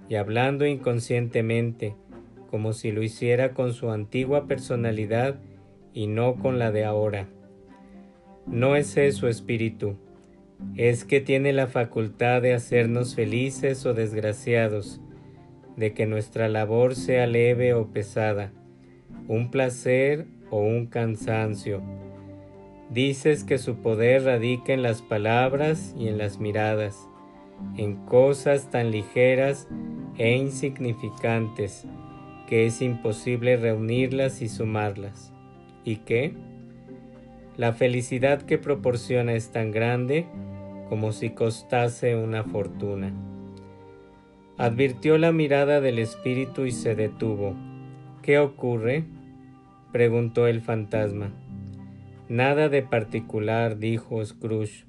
y 0.09 0.17
hablando 0.17 0.67
inconscientemente, 0.67 1.95
como 2.51 2.73
si 2.73 2.91
lo 2.91 3.05
hiciera 3.05 3.55
con 3.55 3.73
su 3.73 3.93
antigua 3.93 4.49
personalidad 4.49 5.37
y 5.95 6.09
no 6.09 6.35
con 6.35 6.59
la 6.59 6.73
de 6.73 6.85
ahora. 6.85 7.29
No 8.49 8.75
es 8.75 8.97
eso 8.97 9.29
espíritu, 9.29 9.95
es 10.77 11.05
que 11.05 11.21
tiene 11.21 11.53
la 11.53 11.67
facultad 11.67 12.43
de 12.43 12.55
hacernos 12.55 13.15
felices 13.15 13.85
o 13.87 13.95
desgraciados, 13.95 15.01
de 15.77 15.93
que 15.93 16.07
nuestra 16.07 16.49
labor 16.49 16.95
sea 16.95 17.27
leve 17.27 17.75
o 17.75 17.89
pesada, 17.89 18.53
un 19.29 19.51
placer 19.51 20.27
o 20.51 20.61
un 20.61 20.87
cansancio. 20.87 21.83
Dices 22.91 23.45
que 23.45 23.59
su 23.59 23.77
poder 23.77 24.25
radica 24.25 24.73
en 24.73 24.83
las 24.83 25.03
palabras 25.03 25.95
y 25.99 26.09
en 26.09 26.19
las 26.19 26.41
miradas, 26.41 27.09
en 27.77 27.97
cosas 28.07 28.71
tan 28.71 28.91
ligeras 28.91 29.69
e 30.19 30.37
insignificantes 30.37 31.87
que 32.49 32.67
es 32.67 32.83
imposible 32.83 33.57
reunirlas 33.57 34.43
y 34.43 34.49
sumarlas. 34.49 35.33
¿Y 35.85 35.97
qué? 35.99 36.35
La 37.57 37.73
felicidad 37.73 38.43
que 38.43 38.59
proporciona 38.59 39.35
es 39.35 39.53
tan 39.53 39.71
grande 39.71 40.27
como 40.91 41.13
si 41.13 41.31
costase 41.31 42.17
una 42.17 42.43
fortuna. 42.43 43.15
Advirtió 44.59 45.19
la 45.19 45.31
mirada 45.31 45.81
del 45.81 46.01
espíritu 46.01 46.67
y 46.67 46.73
se 46.73 46.97
detuvo. 46.97 47.55
¿Qué 48.23 48.41
ocurre? 48.41 49.05
preguntó 49.93 50.49
el 50.49 50.61
fantasma. 50.61 51.31
Nada 52.29 52.69
de 52.69 52.83
particular, 52.83 53.79
dijo 53.79 54.25
Scrooge. 54.25 54.85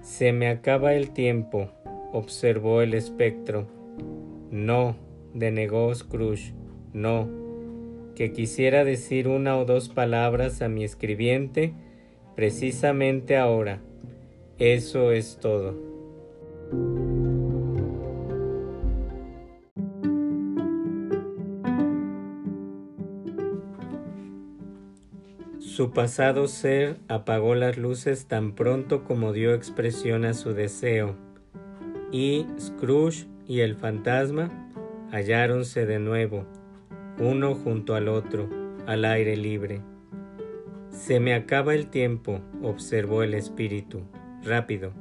Se 0.00 0.32
me 0.32 0.46
acaba 0.46 0.94
el 0.94 1.10
tiempo, 1.10 1.70
observó 2.12 2.80
el 2.80 2.94
espectro. 2.94 3.66
No, 4.52 4.94
denegó 5.34 5.92
Scrooge, 5.92 6.54
no, 6.92 7.28
que 8.14 8.32
quisiera 8.32 8.84
decir 8.84 9.26
una 9.26 9.58
o 9.58 9.64
dos 9.64 9.88
palabras 9.88 10.62
a 10.62 10.68
mi 10.68 10.84
escribiente 10.84 11.74
precisamente 12.36 13.36
ahora. 13.36 13.80
Eso 14.64 15.10
es 15.10 15.38
todo. 15.40 15.74
Su 25.58 25.90
pasado 25.90 26.46
ser 26.46 27.00
apagó 27.08 27.56
las 27.56 27.76
luces 27.76 28.26
tan 28.26 28.54
pronto 28.54 29.02
como 29.02 29.32
dio 29.32 29.52
expresión 29.52 30.24
a 30.24 30.32
su 30.32 30.52
deseo, 30.52 31.16
y 32.12 32.46
Scrooge 32.56 33.26
y 33.48 33.62
el 33.62 33.74
fantasma 33.74 34.70
halláronse 35.10 35.86
de 35.86 35.98
nuevo, 35.98 36.46
uno 37.18 37.56
junto 37.56 37.96
al 37.96 38.06
otro, 38.06 38.48
al 38.86 39.06
aire 39.06 39.36
libre. 39.36 39.80
Se 40.90 41.18
me 41.18 41.34
acaba 41.34 41.74
el 41.74 41.88
tiempo, 41.88 42.38
observó 42.62 43.24
el 43.24 43.34
espíritu, 43.34 44.02
rápido. 44.44 44.92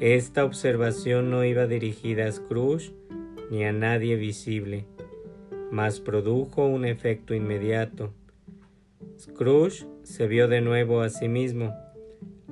Esta 0.00 0.44
observación 0.44 1.30
no 1.30 1.44
iba 1.44 1.66
dirigida 1.66 2.26
a 2.26 2.32
Scrooge 2.32 2.92
ni 3.50 3.64
a 3.64 3.72
nadie 3.72 4.16
visible, 4.16 4.86
mas 5.70 6.00
produjo 6.00 6.66
un 6.66 6.84
efecto 6.84 7.34
inmediato. 7.34 8.12
Scrooge 9.18 9.86
se 10.02 10.26
vio 10.26 10.48
de 10.48 10.60
nuevo 10.60 11.02
a 11.02 11.10
sí 11.10 11.28
mismo. 11.28 11.74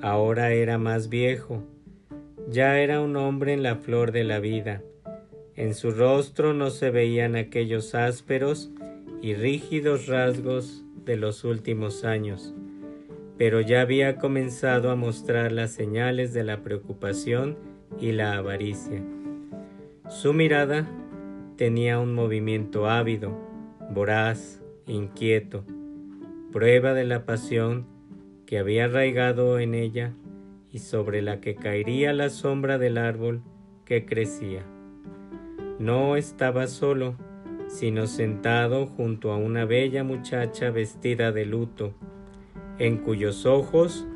Ahora 0.03 0.53
era 0.53 0.79
más 0.79 1.09
viejo, 1.09 1.63
ya 2.49 2.81
era 2.81 3.01
un 3.01 3.17
hombre 3.17 3.53
en 3.53 3.63
la 3.63 3.77
flor 3.77 4.13
de 4.13 4.25
la 4.25 4.41
vida. 4.41 4.83
En 5.57 5.75
su 5.75 5.91
rostro 5.91 6.55
no 6.55 6.71
se 6.71 6.91
veían 6.91 7.35
aquellos 7.35 7.95
ásperos 7.95 8.71
y 9.21 9.35
rígidos 9.35 10.07
rasgos 10.07 10.85
de 11.05 11.17
los 11.17 11.45
últimos 11.45 12.05
años, 12.05 12.55
pero 13.39 13.61
ya 13.61 13.81
había 13.81 14.17
comenzado 14.17 14.91
a 14.91 14.97
mostrar 14.97 15.53
las 15.53 15.71
señales 15.71 16.35
de 16.35 16.43
la 16.43 16.63
preocupación 16.63 17.57
y 18.01 18.13
la 18.13 18.37
avaricia. 18.37 19.01
Su 20.09 20.35
mirada 20.35 20.89
tenía 21.57 22.01
un 22.01 22.15
movimiento 22.15 22.91
ávido, 22.91 23.39
voraz, 23.91 24.63
inquieto, 24.87 25.65
prueba 26.53 26.95
de 26.95 27.05
la 27.05 27.25
pasión 27.25 27.87
que 28.45 28.59
había 28.59 28.87
arraigado 28.87 29.59
en 29.61 29.75
ella 29.75 30.15
y 30.73 30.81
sobre 30.81 31.23
la 31.23 31.41
que 31.41 31.55
caería 31.55 32.13
la 32.13 32.31
sombra 32.31 32.77
del 32.79 32.99
árbol 32.99 33.43
que 33.85 34.05
crecía. 34.05 34.65
No 35.79 36.17
estaba 36.17 36.67
solo, 36.67 37.17
sino 37.69 38.07
sentado 38.07 38.87
junto 38.87 39.31
a 39.31 39.37
una 39.37 39.65
bella 39.65 40.03
muchacha 40.03 40.71
vestida 40.71 41.31
de 41.31 41.45
luto, 41.45 41.95
en 42.79 42.99
cuyos 42.99 43.47
ojos 43.47 44.07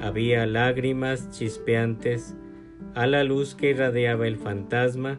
había 0.00 0.46
lágrimas 0.46 1.30
chispeantes 1.30 2.34
a 2.94 3.06
la 3.06 3.24
luz 3.24 3.54
que 3.54 3.70
irradiaba 3.70 4.26
el 4.26 4.36
fantasma 4.36 5.18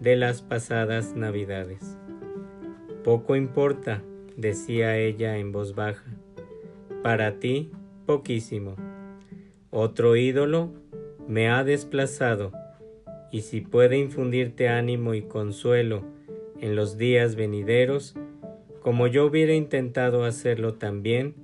de 0.00 0.16
las 0.16 0.42
pasadas 0.42 1.14
navidades. 1.14 1.98
Poco 3.04 3.36
importa, 3.36 4.02
decía 4.36 4.96
ella 4.98 5.38
en 5.38 5.52
voz 5.52 5.74
baja, 5.74 6.04
para 7.02 7.38
ti 7.38 7.70
poquísimo 8.06 8.76
otro 9.72 10.16
ídolo 10.16 10.72
me 11.28 11.48
ha 11.48 11.62
desplazado, 11.62 12.50
y 13.30 13.42
si 13.42 13.60
puede 13.60 13.96
infundirte 13.98 14.68
ánimo 14.68 15.14
y 15.14 15.22
consuelo 15.22 16.02
en 16.60 16.74
los 16.74 16.98
días 16.98 17.36
venideros, 17.36 18.16
como 18.80 19.06
yo 19.06 19.26
hubiera 19.26 19.54
intentado 19.54 20.24
hacerlo 20.24 20.74
también, 20.74 21.36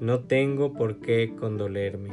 no 0.00 0.20
tengo 0.20 0.72
por 0.72 1.00
qué 1.00 1.34
condolerme. 1.36 2.10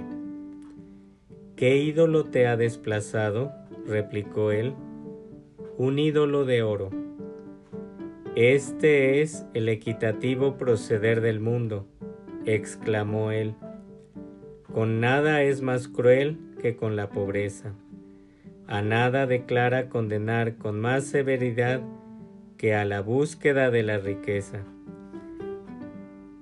¿Qué 1.56 1.78
ídolo 1.78 2.26
te 2.26 2.48
ha 2.48 2.58
desplazado? 2.58 3.52
replicó 3.86 4.52
él. 4.52 4.74
Un 5.78 6.00
ídolo 6.00 6.46
de 6.46 6.64
oro. 6.64 6.90
Este 8.36 9.22
es 9.22 9.46
el 9.54 9.70
equitativo 9.70 10.58
proceder 10.58 11.22
del 11.22 11.40
mundo, 11.40 11.88
exclamó 12.46 13.32
él 13.32 13.56
con 14.74 15.02
nada 15.02 15.44
es 15.44 15.62
más 15.62 15.90
cruel 15.90 16.38
que 16.62 16.78
con 16.78 16.96
la 16.96 17.10
pobreza. 17.10 17.74
A 18.68 18.82
nada 18.82 19.28
declara 19.28 19.90
condenar 19.90 20.56
con 20.56 20.80
más 20.80 21.04
severidad 21.04 21.82
que 22.58 22.74
a 22.74 22.86
la 22.86 23.02
búsqueda 23.02 23.70
de 23.70 23.84
la 23.84 23.98
riqueza. 23.98 24.64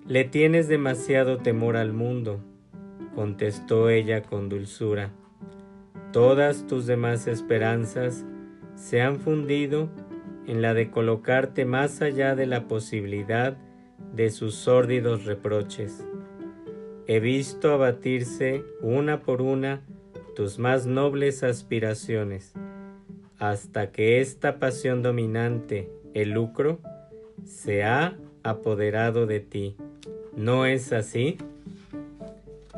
Le 0.09 0.23
tienes 0.23 0.67
demasiado 0.67 1.37
temor 1.37 1.77
al 1.77 1.93
mundo, 1.93 2.39
contestó 3.13 3.91
ella 3.91 4.23
con 4.23 4.49
dulzura. 4.49 5.11
Todas 6.11 6.65
tus 6.65 6.87
demás 6.87 7.27
esperanzas 7.27 8.25
se 8.73 9.03
han 9.03 9.19
fundido 9.19 9.87
en 10.47 10.63
la 10.63 10.73
de 10.73 10.89
colocarte 10.89 11.63
más 11.63 12.01
allá 12.01 12.33
de 12.33 12.47
la 12.47 12.67
posibilidad 12.67 13.55
de 14.15 14.31
sus 14.31 14.55
sórdidos 14.55 15.25
reproches. 15.25 16.03
He 17.05 17.19
visto 17.19 17.71
abatirse 17.71 18.63
una 18.81 19.21
por 19.21 19.43
una 19.43 19.83
tus 20.35 20.57
más 20.57 20.87
nobles 20.87 21.43
aspiraciones, 21.43 22.55
hasta 23.37 23.91
que 23.91 24.21
esta 24.21 24.57
pasión 24.57 25.03
dominante, 25.03 25.87
el 26.15 26.31
lucro, 26.31 26.79
se 27.45 27.83
ha 27.83 28.17
apoderado 28.43 29.25
de 29.25 29.39
ti. 29.39 29.75
¿No 30.35 30.65
es 30.65 30.93
así? 30.93 31.37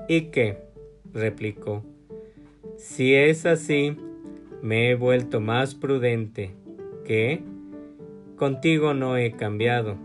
¿Y 0.07 0.31
qué? 0.31 0.57
replicó. 1.13 1.83
Si 2.77 3.13
es 3.13 3.45
así, 3.45 3.95
me 4.61 4.89
he 4.89 4.95
vuelto 4.95 5.39
más 5.39 5.75
prudente. 5.75 6.51
¿Qué? 7.05 7.43
Contigo 8.35 8.93
no 8.93 9.17
he 9.17 9.33
cambiado. 9.33 9.97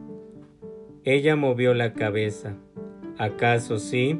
Ella 1.04 1.36
movió 1.36 1.74
la 1.74 1.92
cabeza. 1.92 2.56
¿Acaso 3.18 3.78
sí? 3.78 4.18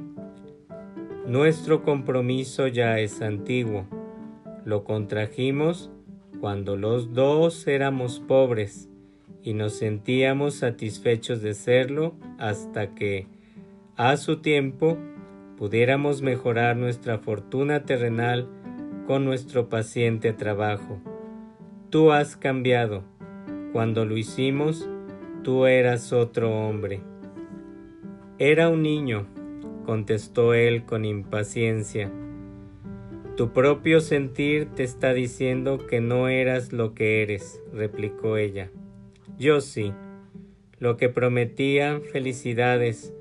Nuestro 1.27 1.83
compromiso 1.83 2.69
ya 2.69 2.99
es 3.01 3.21
antiguo. 3.21 3.87
Lo 4.65 4.85
contrajimos 4.85 5.91
cuando 6.41 6.77
los 6.77 7.13
dos 7.13 7.67
éramos 7.67 8.21
pobres 8.21 8.89
y 9.47 9.55
nos 9.55 9.75
sentíamos 9.75 10.57
satisfechos 10.57 11.41
de 11.41 11.55
serlo 11.55 12.17
hasta 12.37 12.97
que, 12.97 13.29
a 13.95 14.17
su 14.17 14.39
tiempo, 14.39 14.99
pudiéramos 15.57 16.21
mejorar 16.21 16.77
nuestra 16.77 17.19
fortuna 17.19 17.85
terrenal 17.85 18.49
con 19.07 19.25
nuestro 19.25 19.69
paciente 19.69 20.33
trabajo. 20.33 21.01
Tú 21.91 22.11
has 22.11 22.37
cambiado. 22.37 23.05
Cuando 23.73 24.05
lo 24.05 24.17
hicimos, 24.17 24.89
tú 25.45 25.67
eras 25.67 26.13
otro 26.13 26.51
hombre. 26.67 27.03
Era 28.41 28.69
un 28.69 28.83
niño, 28.83 29.29
contestó 29.85 30.55
él 30.55 30.85
con 30.85 31.05
impaciencia. 31.05 32.11
Tu 33.37 33.53
propio 33.53 34.01
sentir 34.01 34.71
te 34.75 34.83
está 34.83 35.13
diciendo 35.13 35.87
que 35.87 36.01
no 36.01 36.27
eras 36.27 36.73
lo 36.73 36.95
que 36.95 37.23
eres, 37.23 37.63
replicó 37.73 38.39
ella. 38.39 38.73
Yo 39.39 39.61
sí. 39.61 39.93
Lo 40.79 40.97
que 40.97 41.09
prometía 41.09 42.01
felicidades 42.13 43.15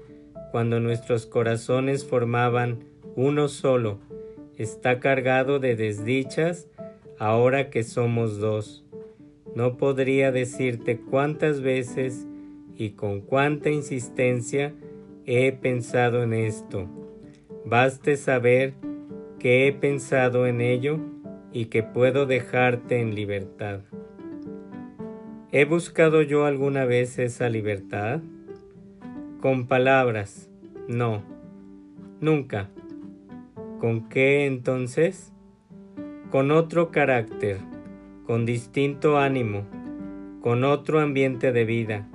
cuando 0.51 0.79
nuestros 0.79 1.25
corazones 1.25 2.05
formaban 2.05 2.85
uno 3.15 3.47
solo, 3.47 3.99
está 4.57 4.99
cargado 4.99 5.59
de 5.59 5.75
desdichas 5.75 6.69
ahora 7.19 7.69
que 7.69 7.83
somos 7.83 8.39
dos. 8.39 8.85
No 9.55 9.77
podría 9.77 10.31
decirte 10.31 10.99
cuántas 10.99 11.61
veces 11.61 12.27
y 12.75 12.91
con 12.91 13.21
cuánta 13.21 13.69
insistencia 13.69 14.73
he 15.25 15.51
pensado 15.51 16.23
en 16.23 16.33
esto. 16.33 16.89
Baste 17.65 18.17
saber 18.17 18.73
que 19.39 19.67
he 19.67 19.73
pensado 19.73 20.45
en 20.45 20.61
ello 20.61 20.99
y 21.51 21.65
que 21.65 21.83
puedo 21.83 22.25
dejarte 22.25 22.99
en 22.99 23.15
libertad. 23.15 23.81
¿He 25.57 25.63
buscado 25.63 26.21
yo 26.21 26.43
alguna 26.43 26.83
vez 26.83 27.17
esa 27.17 27.47
libertad? 27.47 28.19
Con 29.39 29.67
palabras, 29.67 30.49
no, 30.89 31.23
nunca. 32.19 32.67
¿Con 33.79 34.09
qué 34.09 34.47
entonces? 34.47 35.31
Con 36.29 36.51
otro 36.51 36.91
carácter, 36.91 37.59
con 38.25 38.45
distinto 38.45 39.17
ánimo, 39.17 39.63
con 40.41 40.65
otro 40.65 40.99
ambiente 40.99 41.53
de 41.53 41.63
vida, 41.63 42.05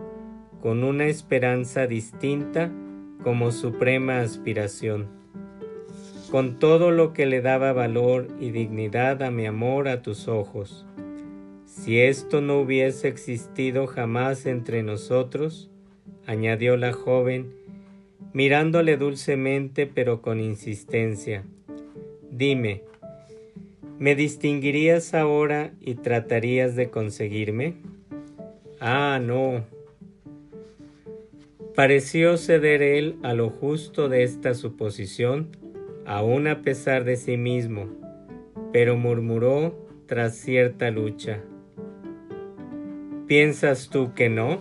con 0.60 0.84
una 0.84 1.06
esperanza 1.06 1.86
distinta 1.86 2.70
como 3.22 3.52
suprema 3.52 4.20
aspiración, 4.20 5.08
con 6.30 6.58
todo 6.58 6.90
lo 6.90 7.14
que 7.14 7.24
le 7.24 7.40
daba 7.40 7.72
valor 7.72 8.28
y 8.38 8.50
dignidad 8.50 9.22
a 9.22 9.30
mi 9.30 9.46
amor 9.46 9.88
a 9.88 10.02
tus 10.02 10.28
ojos. 10.28 10.84
Si 11.70 12.00
esto 12.00 12.40
no 12.40 12.60
hubiese 12.60 13.06
existido 13.06 13.86
jamás 13.86 14.44
entre 14.44 14.82
nosotros, 14.82 15.70
añadió 16.26 16.76
la 16.76 16.92
joven, 16.92 17.54
mirándole 18.32 18.96
dulcemente 18.96 19.86
pero 19.86 20.20
con 20.20 20.40
insistencia, 20.40 21.44
dime, 22.30 22.82
¿me 23.98 24.14
distinguirías 24.14 25.14
ahora 25.14 25.72
y 25.80 25.94
tratarías 25.94 26.74
de 26.74 26.90
conseguirme? 26.90 27.76
Ah, 28.80 29.20
no, 29.22 29.64
Pareció 31.80 32.36
ceder 32.36 32.82
él 32.82 33.16
a 33.22 33.32
lo 33.32 33.48
justo 33.48 34.08
de 34.08 34.24
esta 34.24 34.54
suposición, 34.54 35.48
aun 36.04 36.48
a 36.48 36.62
pesar 36.62 37.04
de 37.04 37.16
sí 37.16 37.36
mismo, 37.36 37.86
pero 38.72 38.96
murmuró 38.96 39.88
tras 40.06 40.34
cierta 40.34 40.90
lucha. 40.90 41.40
¿Piensas 43.30 43.90
tú 43.90 44.12
que 44.12 44.28
no? 44.28 44.58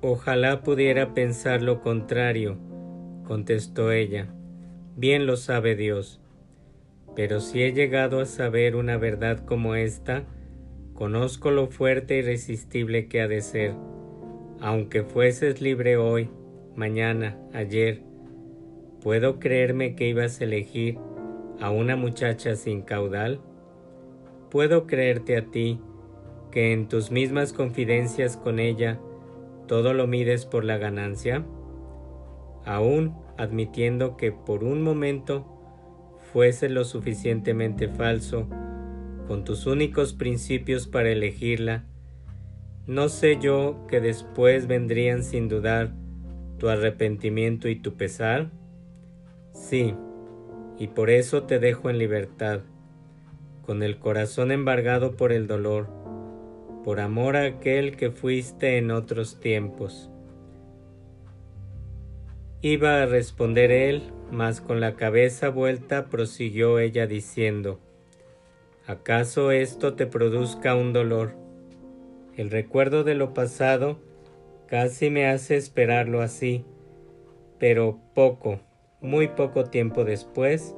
Ojalá 0.00 0.64
pudiera 0.64 1.14
pensar 1.14 1.62
lo 1.62 1.82
contrario, 1.82 2.58
contestó 3.24 3.92
ella. 3.92 4.34
Bien 4.96 5.24
lo 5.26 5.36
sabe 5.36 5.76
Dios. 5.76 6.20
Pero 7.14 7.38
si 7.38 7.62
he 7.62 7.72
llegado 7.72 8.18
a 8.18 8.26
saber 8.26 8.74
una 8.74 8.96
verdad 8.96 9.44
como 9.44 9.76
esta, 9.76 10.24
conozco 10.94 11.52
lo 11.52 11.68
fuerte 11.68 12.16
e 12.16 12.18
irresistible 12.18 13.06
que 13.06 13.20
ha 13.20 13.28
de 13.28 13.40
ser. 13.40 13.74
Aunque 14.58 15.04
fueses 15.04 15.60
libre 15.60 15.96
hoy, 15.96 16.28
mañana, 16.74 17.38
ayer, 17.52 18.02
¿puedo 19.04 19.38
creerme 19.38 19.94
que 19.94 20.08
ibas 20.08 20.40
a 20.40 20.44
elegir 20.44 20.98
a 21.60 21.70
una 21.70 21.94
muchacha 21.94 22.56
sin 22.56 22.80
caudal? 22.80 23.38
¿Puedo 24.50 24.86
creerte 24.86 25.36
a 25.36 25.44
ti 25.44 25.78
que 26.50 26.72
en 26.72 26.88
tus 26.88 27.10
mismas 27.10 27.52
confidencias 27.52 28.38
con 28.38 28.58
ella 28.58 28.98
todo 29.68 29.92
lo 29.92 30.06
mides 30.06 30.46
por 30.46 30.64
la 30.64 30.78
ganancia? 30.78 31.44
Aún 32.64 33.14
admitiendo 33.36 34.16
que 34.16 34.32
por 34.32 34.64
un 34.64 34.82
momento 34.82 35.46
fuese 36.32 36.70
lo 36.70 36.84
suficientemente 36.84 37.88
falso, 37.88 38.48
con 39.28 39.44
tus 39.44 39.66
únicos 39.66 40.14
principios 40.14 40.86
para 40.86 41.10
elegirla, 41.10 41.84
no 42.86 43.10
sé 43.10 43.38
yo 43.38 43.86
que 43.86 44.00
después 44.00 44.66
vendrían 44.66 45.24
sin 45.24 45.48
dudar 45.48 45.92
tu 46.58 46.70
arrepentimiento 46.70 47.68
y 47.68 47.76
tu 47.76 47.94
pesar? 47.96 48.50
Sí, 49.54 49.94
y 50.78 50.88
por 50.88 51.10
eso 51.10 51.44
te 51.44 51.60
dejo 51.60 51.88
en 51.88 51.98
libertad, 51.98 52.60
con 53.64 53.82
el 53.82 53.98
corazón 53.98 54.50
embargado 54.50 55.16
por 55.16 55.32
el 55.32 55.46
dolor, 55.46 55.88
por 56.84 57.00
amor 57.00 57.36
a 57.36 57.44
aquel 57.44 57.96
que 57.96 58.10
fuiste 58.10 58.78
en 58.78 58.90
otros 58.90 59.38
tiempos. 59.38 60.10
Iba 62.62 63.02
a 63.02 63.06
responder 63.06 63.70
él, 63.70 64.02
mas 64.32 64.60
con 64.60 64.80
la 64.80 64.96
cabeza 64.96 65.50
vuelta 65.50 66.06
prosiguió 66.06 66.80
ella 66.80 67.06
diciendo, 67.06 67.78
¿acaso 68.86 69.52
esto 69.52 69.94
te 69.94 70.06
produzca 70.06 70.74
un 70.74 70.92
dolor? 70.92 71.36
El 72.36 72.50
recuerdo 72.50 73.04
de 73.04 73.14
lo 73.14 73.32
pasado 73.34 73.98
casi 74.66 75.10
me 75.10 75.28
hace 75.28 75.56
esperarlo 75.56 76.22
así, 76.22 76.64
pero 77.58 78.00
poco, 78.14 78.60
muy 79.04 79.28
poco 79.28 79.66
tiempo 79.66 80.04
después, 80.04 80.74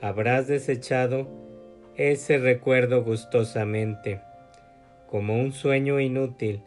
habrás 0.00 0.48
desechado 0.48 1.28
ese 1.94 2.38
recuerdo 2.38 3.04
gustosamente, 3.04 4.22
como 5.06 5.36
un 5.36 5.52
sueño 5.52 6.00
inútil, 6.00 6.62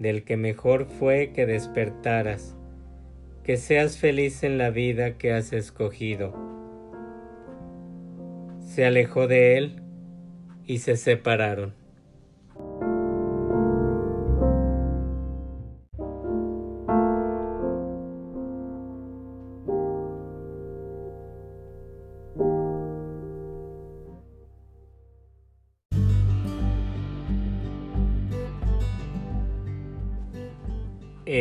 del 0.00 0.24
que 0.24 0.36
mejor 0.36 0.86
fue 0.86 1.30
que 1.32 1.46
despertaras 1.46 2.56
que 3.44 3.56
seas 3.56 3.98
feliz 3.98 4.42
en 4.42 4.58
la 4.58 4.70
vida 4.70 5.16
que 5.16 5.32
has 5.32 5.52
escogido. 5.52 6.34
Se 8.58 8.84
alejó 8.84 9.28
de 9.28 9.56
él 9.56 9.82
y 10.64 10.78
se 10.78 10.96
separaron. 10.96 11.85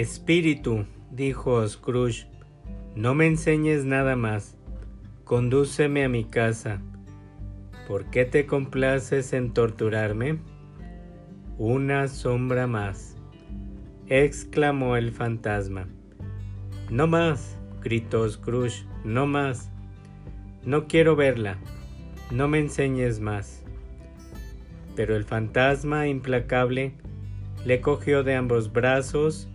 Espíritu, 0.06 0.86
dijo 1.10 1.68
Scrooge, 1.68 2.28
no 2.96 3.16
me 3.16 3.26
enseñes 3.26 3.86
nada 3.86 4.16
más. 4.16 4.56
Condúceme 5.24 6.04
a 6.04 6.10
mi 6.10 6.26
casa. 6.26 6.80
¿Por 7.88 8.12
qué 8.12 8.24
te 8.24 8.46
complaces 8.46 9.34
en 9.34 9.52
torturarme? 9.52 10.38
Una 11.58 12.08
sombra 12.08 12.68
más, 12.68 13.18
exclamó 14.06 14.96
el 14.96 15.12
fantasma. 15.12 15.88
No 16.92 17.08
más, 17.08 17.58
gritó 17.82 18.30
Scrooge, 18.30 18.86
no 19.04 19.26
más. 19.26 19.72
No 20.64 20.86
quiero 20.86 21.16
verla. 21.16 21.58
No 22.30 22.48
me 22.48 22.60
enseñes 22.60 23.20
más. 23.20 23.64
Pero 24.96 25.16
el 25.16 25.24
fantasma 25.24 26.08
implacable 26.08 26.94
le 27.66 27.82
cogió 27.82 28.22
de 28.22 28.36
ambos 28.36 28.72
brazos 28.72 29.50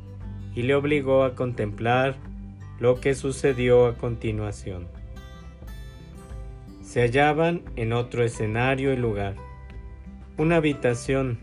y 0.54 0.62
le 0.62 0.74
obligó 0.74 1.24
a 1.24 1.34
contemplar 1.34 2.16
lo 2.78 3.00
que 3.00 3.14
sucedió 3.14 3.86
a 3.86 3.96
continuación. 3.96 4.88
Se 6.82 7.02
hallaban 7.02 7.62
en 7.76 7.92
otro 7.92 8.24
escenario 8.24 8.92
y 8.92 8.96
lugar, 8.96 9.36
una 10.36 10.56
habitación 10.56 11.38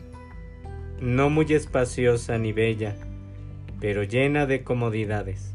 no 0.99 1.29
muy 1.29 1.53
espaciosa 1.53 2.37
ni 2.37 2.51
bella, 2.53 2.95
pero 3.79 4.03
llena 4.03 4.45
de 4.45 4.63
comodidades. 4.63 5.53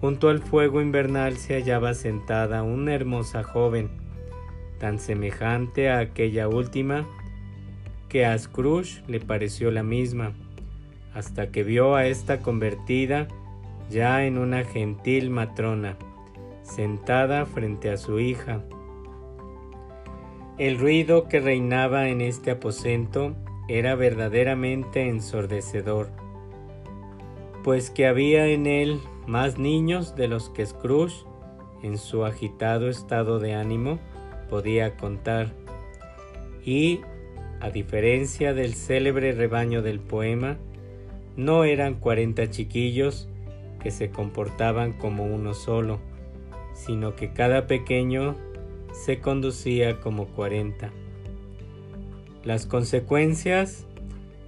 Junto 0.00 0.28
al 0.28 0.38
fuego 0.38 0.80
invernal 0.80 1.36
se 1.36 1.54
hallaba 1.54 1.92
sentada 1.94 2.62
una 2.62 2.94
hermosa 2.94 3.42
joven, 3.42 3.90
tan 4.78 4.98
semejante 4.98 5.90
a 5.90 5.98
aquella 5.98 6.48
última 6.48 7.06
que 8.08 8.24
a 8.24 8.38
Scrooge 8.38 9.02
le 9.08 9.20
pareció 9.20 9.70
la 9.70 9.82
misma, 9.82 10.32
hasta 11.14 11.50
que 11.50 11.62
vio 11.62 11.94
a 11.94 12.06
esta 12.06 12.40
convertida 12.40 13.28
ya 13.90 14.24
en 14.24 14.38
una 14.38 14.64
gentil 14.64 15.30
matrona, 15.30 15.96
sentada 16.62 17.44
frente 17.46 17.90
a 17.90 17.96
su 17.96 18.20
hija. 18.20 18.62
El 20.58 20.78
ruido 20.78 21.26
que 21.26 21.40
reinaba 21.40 22.08
en 22.08 22.20
este 22.20 22.52
aposento 22.52 23.34
era 23.68 23.94
verdaderamente 23.94 25.08
ensordecedor, 25.08 26.10
pues 27.64 27.90
que 27.90 28.06
había 28.06 28.46
en 28.46 28.66
él 28.66 29.00
más 29.26 29.58
niños 29.58 30.14
de 30.16 30.28
los 30.28 30.50
que 30.50 30.66
Scrooge, 30.66 31.24
en 31.82 31.98
su 31.98 32.24
agitado 32.24 32.88
estado 32.88 33.38
de 33.38 33.54
ánimo, 33.54 33.98
podía 34.48 34.96
contar, 34.96 35.52
y, 36.64 37.00
a 37.60 37.70
diferencia 37.70 38.52
del 38.52 38.74
célebre 38.74 39.32
rebaño 39.32 39.82
del 39.82 40.00
poema, 40.00 40.58
no 41.36 41.64
eran 41.64 41.94
cuarenta 41.94 42.50
chiquillos 42.50 43.28
que 43.82 43.90
se 43.90 44.10
comportaban 44.10 44.92
como 44.92 45.24
uno 45.24 45.54
solo, 45.54 46.00
sino 46.74 47.16
que 47.16 47.32
cada 47.32 47.66
pequeño 47.66 48.36
se 48.92 49.20
conducía 49.20 50.00
como 50.00 50.26
cuarenta. 50.28 50.92
Las 52.44 52.66
consecuencias 52.66 53.86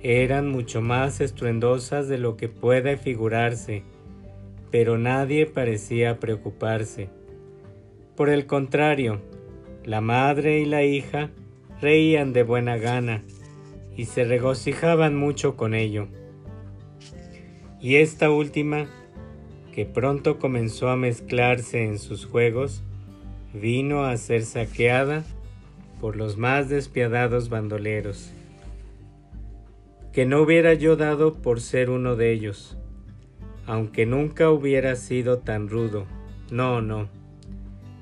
eran 0.03 0.49
mucho 0.49 0.81
más 0.81 1.21
estruendosas 1.21 2.09
de 2.09 2.19
lo 2.19 2.37
que 2.37 2.49
puede 2.49 2.97
figurarse, 2.97 3.83
pero 4.71 4.99
nadie 4.99 5.47
parecía 5.47 6.19
preocuparse. 6.19 7.09
Por 8.17 8.29
el 8.29 8.47
contrario, 8.47 9.21
la 9.85 10.01
madre 10.01 10.61
y 10.61 10.65
la 10.65 10.83
hija 10.83 11.31
reían 11.81 12.33
de 12.33 12.43
buena 12.43 12.77
gana 12.77 13.23
y 13.97 14.07
se 14.07 14.25
regocijaban 14.25 15.17
mucho 15.17 15.57
con 15.57 15.75
ello 15.75 16.09
y 17.83 17.97
esta 17.97 18.31
última, 18.31 18.87
que 19.75 19.85
pronto 19.85 20.39
comenzó 20.39 20.89
a 20.89 20.97
mezclarse 20.97 21.83
en 21.83 21.99
sus 21.99 22.27
juegos, 22.27 22.81
vino 23.53 24.05
a 24.05 24.17
ser 24.19 24.45
saqueada 24.45 25.25
por 26.01 26.15
los 26.15 26.39
más 26.39 26.69
despiadados 26.69 27.49
bandoleros, 27.49 28.33
que 30.13 30.27
no 30.27 30.43
hubiera 30.43 30.75
yo 30.75 30.95
dado 30.95 31.35
por 31.35 31.61
ser 31.61 31.91
uno 31.91 32.15
de 32.15 32.33
ellos, 32.33 32.79
aunque 33.67 34.07
nunca 34.07 34.49
hubiera 34.51 34.95
sido 34.95 35.39
tan 35.39 35.69
rudo, 35.69 36.07
no, 36.53 36.83
no, 36.83 37.09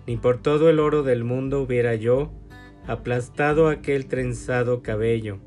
ni 0.07 0.19
por 0.19 0.43
todo 0.43 0.69
el 0.69 0.79
oro 0.79 1.03
del 1.03 1.25
mundo 1.25 1.63
hubiera 1.63 1.95
yo 1.95 2.31
aplastado 2.87 3.69
aquel 3.69 4.05
trenzado 4.05 4.83
cabello, 4.83 5.39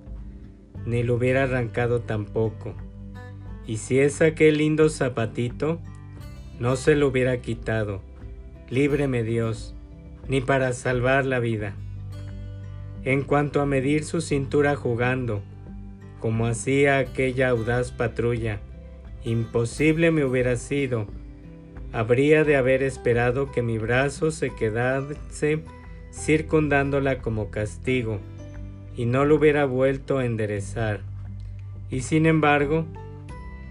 ni 0.88 1.04
lo 1.04 1.16
hubiera 1.16 1.44
arrancado 1.44 2.02
tampoco 2.02 2.74
y 3.66 3.78
si 3.78 4.00
es 4.00 4.22
aquel 4.22 4.58
lindo 4.58 4.90
zapatito, 4.90 5.80
no 6.60 6.76
se 6.76 6.96
lo 6.96 7.08
hubiera 7.08 7.38
quitado. 7.42 8.02
Líbreme 8.70 9.24
Dios, 9.24 9.76
ni 10.28 10.42
para 10.42 10.74
salvar 10.74 11.26
la 11.26 11.40
vida. 11.40 11.74
En 13.04 13.24
cuanto 13.24 13.62
a 13.62 13.66
medir 13.66 14.04
su 14.04 14.22
cintura 14.22 14.76
jugando, 14.76 15.42
como 16.20 16.48
hacía 16.48 17.00
aquella 17.00 17.50
audaz 17.50 17.92
patrulla, 17.92 18.60
imposible 19.26 20.12
me 20.12 20.24
hubiera 20.24 20.56
sido. 20.56 21.08
Habría 21.92 22.44
de 22.44 22.56
haber 22.56 22.82
esperado 22.82 23.52
que 23.52 23.62
mi 23.62 23.78
brazo 23.78 24.32
se 24.32 24.56
quedase 24.56 25.64
circundándola 26.14 27.20
como 27.20 27.50
castigo, 27.50 28.20
y 28.96 29.06
no 29.06 29.26
lo 29.26 29.36
hubiera 29.36 29.66
vuelto 29.66 30.18
a 30.18 30.26
enderezar. 30.26 31.02
Y 31.90 32.02
sin 32.02 32.26
embargo, 32.26 32.86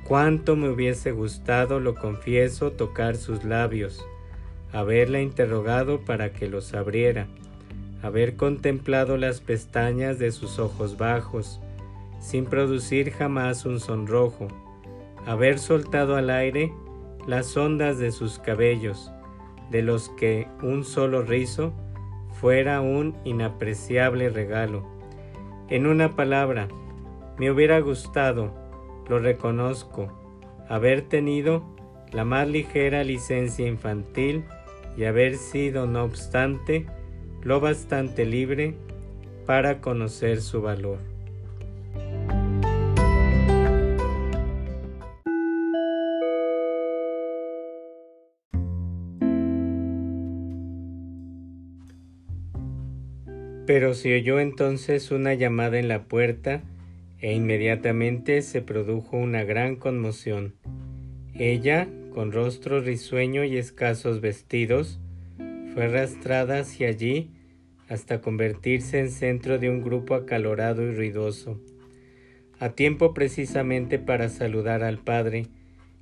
Cuánto 0.04 0.56
me 0.56 0.68
hubiese 0.68 1.12
gustado, 1.12 1.78
lo 1.78 1.94
confieso, 1.94 2.72
tocar 2.72 3.16
sus 3.16 3.44
labios, 3.44 4.04
haberla 4.72 5.20
interrogado 5.20 6.00
para 6.00 6.32
que 6.32 6.48
los 6.48 6.74
abriera, 6.74 7.28
haber 8.02 8.36
contemplado 8.36 9.16
las 9.16 9.40
pestañas 9.40 10.18
de 10.18 10.32
sus 10.32 10.58
ojos 10.58 10.98
bajos, 10.98 11.60
sin 12.20 12.46
producir 12.46 13.12
jamás 13.12 13.64
un 13.64 13.78
sonrojo, 13.78 14.48
haber 15.24 15.60
soltado 15.60 16.16
al 16.16 16.30
aire 16.30 16.72
las 17.26 17.56
ondas 17.56 17.98
de 17.98 18.10
sus 18.10 18.40
cabellos, 18.40 19.12
de 19.70 19.82
los 19.82 20.08
que 20.10 20.48
un 20.62 20.84
solo 20.84 21.22
rizo 21.22 21.72
fuera 22.40 22.80
un 22.80 23.16
inapreciable 23.24 24.30
regalo. 24.30 24.84
En 25.68 25.86
una 25.86 26.16
palabra, 26.16 26.66
me 27.38 27.50
hubiera 27.50 27.78
gustado 27.78 28.61
lo 29.08 29.18
reconozco, 29.18 30.08
haber 30.68 31.02
tenido 31.02 31.64
la 32.12 32.24
más 32.24 32.48
ligera 32.48 33.04
licencia 33.04 33.66
infantil 33.66 34.44
y 34.96 35.04
haber 35.04 35.36
sido, 35.36 35.86
no 35.86 36.04
obstante, 36.04 36.86
lo 37.42 37.60
bastante 37.60 38.24
libre 38.26 38.74
para 39.46 39.80
conocer 39.80 40.40
su 40.40 40.62
valor. 40.62 40.98
Pero 53.66 53.94
se 53.94 54.14
oyó 54.16 54.38
entonces 54.38 55.10
una 55.10 55.34
llamada 55.34 55.78
en 55.78 55.88
la 55.88 56.04
puerta 56.04 56.62
e 57.22 57.32
inmediatamente 57.32 58.42
se 58.42 58.60
produjo 58.62 59.16
una 59.16 59.44
gran 59.44 59.76
conmoción. 59.76 60.54
Ella, 61.34 61.88
con 62.12 62.32
rostro 62.32 62.80
risueño 62.80 63.44
y 63.44 63.56
escasos 63.56 64.20
vestidos, 64.20 65.00
fue 65.72 65.84
arrastrada 65.84 66.58
hacia 66.58 66.88
allí 66.88 67.30
hasta 67.88 68.20
convertirse 68.20 68.98
en 68.98 69.10
centro 69.10 69.58
de 69.58 69.70
un 69.70 69.82
grupo 69.82 70.14
acalorado 70.14 70.82
y 70.82 70.94
ruidoso, 70.94 71.60
a 72.58 72.70
tiempo 72.70 73.14
precisamente 73.14 73.98
para 73.98 74.28
saludar 74.28 74.82
al 74.82 74.98
padre, 74.98 75.46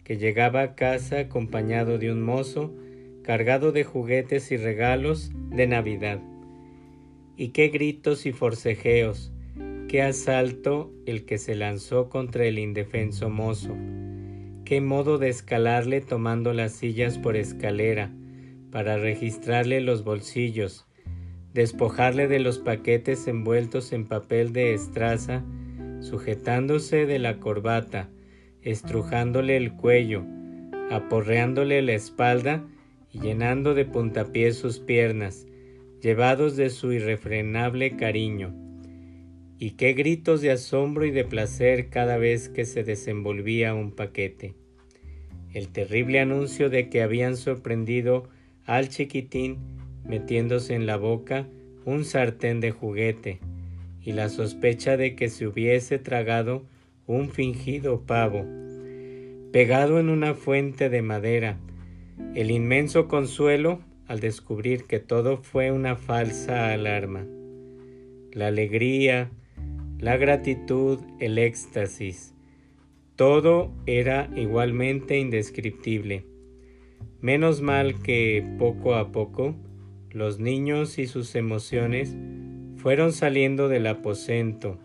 que 0.04 0.16
llegaba 0.16 0.62
a 0.62 0.74
casa 0.74 1.20
acompañado 1.20 1.98
de 1.98 2.10
un 2.10 2.22
mozo 2.22 2.74
cargado 3.22 3.72
de 3.72 3.84
juguetes 3.84 4.50
y 4.52 4.56
regalos 4.56 5.32
de 5.50 5.66
Navidad. 5.66 6.20
Y 7.36 7.48
qué 7.48 7.68
gritos 7.68 8.24
y 8.26 8.32
forcejeos, 8.32 9.32
Qué 9.90 10.02
asalto 10.02 10.92
el 11.04 11.24
que 11.24 11.36
se 11.36 11.56
lanzó 11.56 12.10
contra 12.10 12.44
el 12.44 12.60
indefenso 12.60 13.28
mozo. 13.28 13.76
Qué 14.64 14.80
modo 14.80 15.18
de 15.18 15.28
escalarle 15.30 16.00
tomando 16.00 16.52
las 16.52 16.70
sillas 16.70 17.18
por 17.18 17.34
escalera 17.34 18.12
para 18.70 18.98
registrarle 18.98 19.80
los 19.80 20.04
bolsillos, 20.04 20.86
despojarle 21.52 22.28
de 22.28 22.38
los 22.38 22.60
paquetes 22.60 23.26
envueltos 23.26 23.92
en 23.92 24.06
papel 24.06 24.52
de 24.52 24.74
estraza, 24.74 25.42
sujetándose 25.98 27.04
de 27.04 27.18
la 27.18 27.40
corbata, 27.40 28.10
estrujándole 28.62 29.56
el 29.56 29.72
cuello, 29.72 30.24
aporreándole 30.92 31.82
la 31.82 31.94
espalda 31.94 32.64
y 33.10 33.18
llenando 33.18 33.74
de 33.74 33.86
puntapiés 33.86 34.56
sus 34.56 34.78
piernas, 34.78 35.48
llevados 36.00 36.54
de 36.54 36.70
su 36.70 36.92
irrefrenable 36.92 37.96
cariño 37.96 38.69
y 39.60 39.72
qué 39.72 39.92
gritos 39.92 40.40
de 40.40 40.50
asombro 40.50 41.04
y 41.04 41.10
de 41.10 41.22
placer 41.22 41.90
cada 41.90 42.16
vez 42.16 42.48
que 42.48 42.64
se 42.64 42.82
desenvolvía 42.82 43.74
un 43.74 43.92
paquete. 43.92 44.54
El 45.52 45.68
terrible 45.68 46.18
anuncio 46.18 46.70
de 46.70 46.88
que 46.88 47.02
habían 47.02 47.36
sorprendido 47.36 48.26
al 48.64 48.88
chiquitín 48.88 49.58
metiéndose 50.06 50.74
en 50.74 50.86
la 50.86 50.96
boca 50.96 51.46
un 51.84 52.06
sartén 52.06 52.60
de 52.60 52.70
juguete 52.70 53.38
y 54.02 54.12
la 54.12 54.30
sospecha 54.30 54.96
de 54.96 55.14
que 55.14 55.28
se 55.28 55.46
hubiese 55.46 55.98
tragado 55.98 56.64
un 57.06 57.28
fingido 57.28 58.00
pavo, 58.06 58.46
pegado 59.52 60.00
en 60.00 60.08
una 60.08 60.32
fuente 60.32 60.88
de 60.88 61.02
madera, 61.02 61.58
el 62.34 62.50
inmenso 62.50 63.08
consuelo 63.08 63.80
al 64.06 64.20
descubrir 64.20 64.84
que 64.84 65.00
todo 65.00 65.36
fue 65.36 65.70
una 65.70 65.96
falsa 65.96 66.72
alarma, 66.72 67.26
la 68.32 68.46
alegría, 68.46 69.30
la 70.00 70.16
gratitud, 70.16 70.98
el 71.18 71.38
éxtasis, 71.38 72.34
todo 73.16 73.70
era 73.84 74.30
igualmente 74.34 75.18
indescriptible. 75.18 76.24
Menos 77.20 77.60
mal 77.60 78.00
que 78.00 78.42
poco 78.58 78.94
a 78.94 79.12
poco 79.12 79.54
los 80.10 80.40
niños 80.40 80.98
y 80.98 81.06
sus 81.06 81.34
emociones 81.34 82.16
fueron 82.76 83.12
saliendo 83.12 83.68
del 83.68 83.86
aposento 83.86 84.78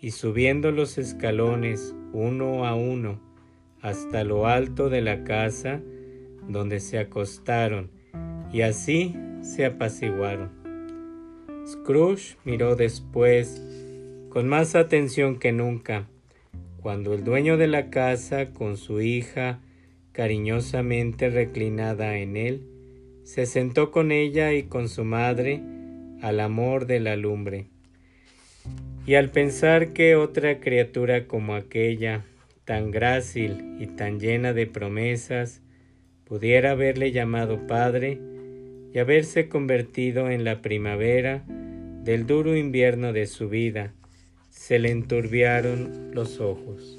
y 0.00 0.10
subiendo 0.10 0.72
los 0.72 0.98
escalones 0.98 1.94
uno 2.12 2.66
a 2.66 2.74
uno 2.74 3.20
hasta 3.80 4.24
lo 4.24 4.48
alto 4.48 4.90
de 4.90 5.02
la 5.02 5.22
casa 5.22 5.80
donde 6.48 6.80
se 6.80 6.98
acostaron 6.98 7.92
y 8.52 8.62
así 8.62 9.14
se 9.40 9.66
apaciguaron. 9.66 10.50
Scrooge 11.64 12.38
miró 12.44 12.74
después 12.74 13.62
con 14.38 14.46
más 14.46 14.76
atención 14.76 15.40
que 15.40 15.50
nunca 15.50 16.06
cuando 16.80 17.12
el 17.12 17.24
dueño 17.24 17.56
de 17.56 17.66
la 17.66 17.90
casa 17.90 18.50
con 18.50 18.76
su 18.76 19.00
hija 19.00 19.58
cariñosamente 20.12 21.28
reclinada 21.28 22.18
en 22.18 22.36
él, 22.36 22.62
se 23.24 23.46
sentó 23.46 23.90
con 23.90 24.12
ella 24.12 24.52
y 24.52 24.62
con 24.62 24.88
su 24.88 25.02
madre 25.04 25.60
al 26.22 26.38
amor 26.38 26.86
de 26.86 27.00
la 27.00 27.16
lumbre. 27.16 27.66
Y 29.06 29.16
al 29.16 29.30
pensar 29.30 29.92
que 29.92 30.14
otra 30.14 30.60
criatura 30.60 31.26
como 31.26 31.56
aquella, 31.56 32.24
tan 32.64 32.92
grácil 32.92 33.74
y 33.80 33.88
tan 33.88 34.20
llena 34.20 34.52
de 34.52 34.68
promesas, 34.68 35.62
pudiera 36.24 36.70
haberle 36.70 37.10
llamado 37.10 37.66
padre 37.66 38.20
y 38.94 39.00
haberse 39.00 39.48
convertido 39.48 40.30
en 40.30 40.44
la 40.44 40.62
primavera 40.62 41.42
del 42.04 42.24
duro 42.24 42.56
invierno 42.56 43.12
de 43.12 43.26
su 43.26 43.48
vida, 43.48 43.94
se 44.58 44.80
le 44.80 44.90
enturbiaron 44.90 46.10
los 46.12 46.40
ojos. 46.40 46.98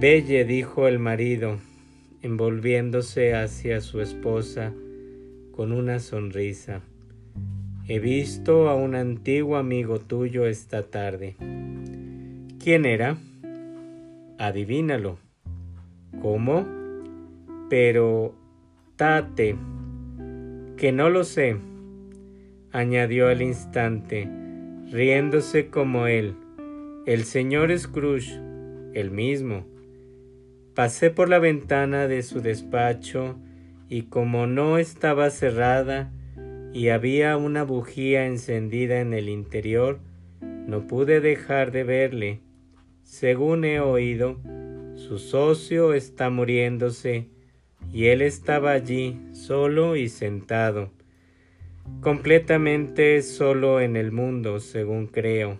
Belle, 0.00 0.46
dijo 0.46 0.88
el 0.88 0.98
marido, 0.98 1.58
envolviéndose 2.22 3.34
hacia 3.34 3.82
su 3.82 4.00
esposa 4.00 4.72
con 5.52 5.72
una 5.72 5.98
sonrisa. 5.98 6.80
He 7.86 7.98
visto 7.98 8.70
a 8.70 8.74
un 8.74 8.94
antiguo 8.94 9.58
amigo 9.58 10.00
tuyo 10.00 10.46
esta 10.46 10.84
tarde. 10.84 11.36
¿Quién 12.58 12.86
era? 12.86 13.18
Adivínalo. 14.38 15.18
¿Cómo? 16.22 16.66
Pero, 17.68 18.34
tate, 18.96 19.56
que 20.78 20.90
no 20.90 21.10
lo 21.10 21.22
sé, 21.22 21.58
añadió 22.72 23.28
al 23.28 23.42
instante, 23.42 24.45
riéndose 24.90 25.68
como 25.68 26.06
él. 26.06 26.34
El 27.06 27.24
señor 27.24 27.76
Scrooge, 27.76 28.40
el 28.94 29.10
mismo. 29.10 29.66
Pasé 30.74 31.10
por 31.10 31.28
la 31.28 31.38
ventana 31.38 32.06
de 32.06 32.22
su 32.22 32.40
despacho 32.40 33.36
y 33.88 34.02
como 34.02 34.46
no 34.46 34.78
estaba 34.78 35.30
cerrada 35.30 36.12
y 36.72 36.88
había 36.88 37.36
una 37.36 37.64
bujía 37.64 38.26
encendida 38.26 39.00
en 39.00 39.12
el 39.12 39.28
interior, 39.28 39.98
no 40.40 40.86
pude 40.86 41.20
dejar 41.20 41.72
de 41.72 41.84
verle. 41.84 42.40
Según 43.02 43.64
he 43.64 43.80
oído, 43.80 44.38
su 44.94 45.18
socio 45.18 45.94
está 45.94 46.30
muriéndose 46.30 47.28
y 47.92 48.06
él 48.06 48.20
estaba 48.20 48.72
allí 48.72 49.18
solo 49.32 49.96
y 49.96 50.08
sentado 50.08 50.95
completamente 52.00 53.22
solo 53.22 53.80
en 53.80 53.96
el 53.96 54.12
mundo, 54.12 54.60
según 54.60 55.06
creo. 55.06 55.58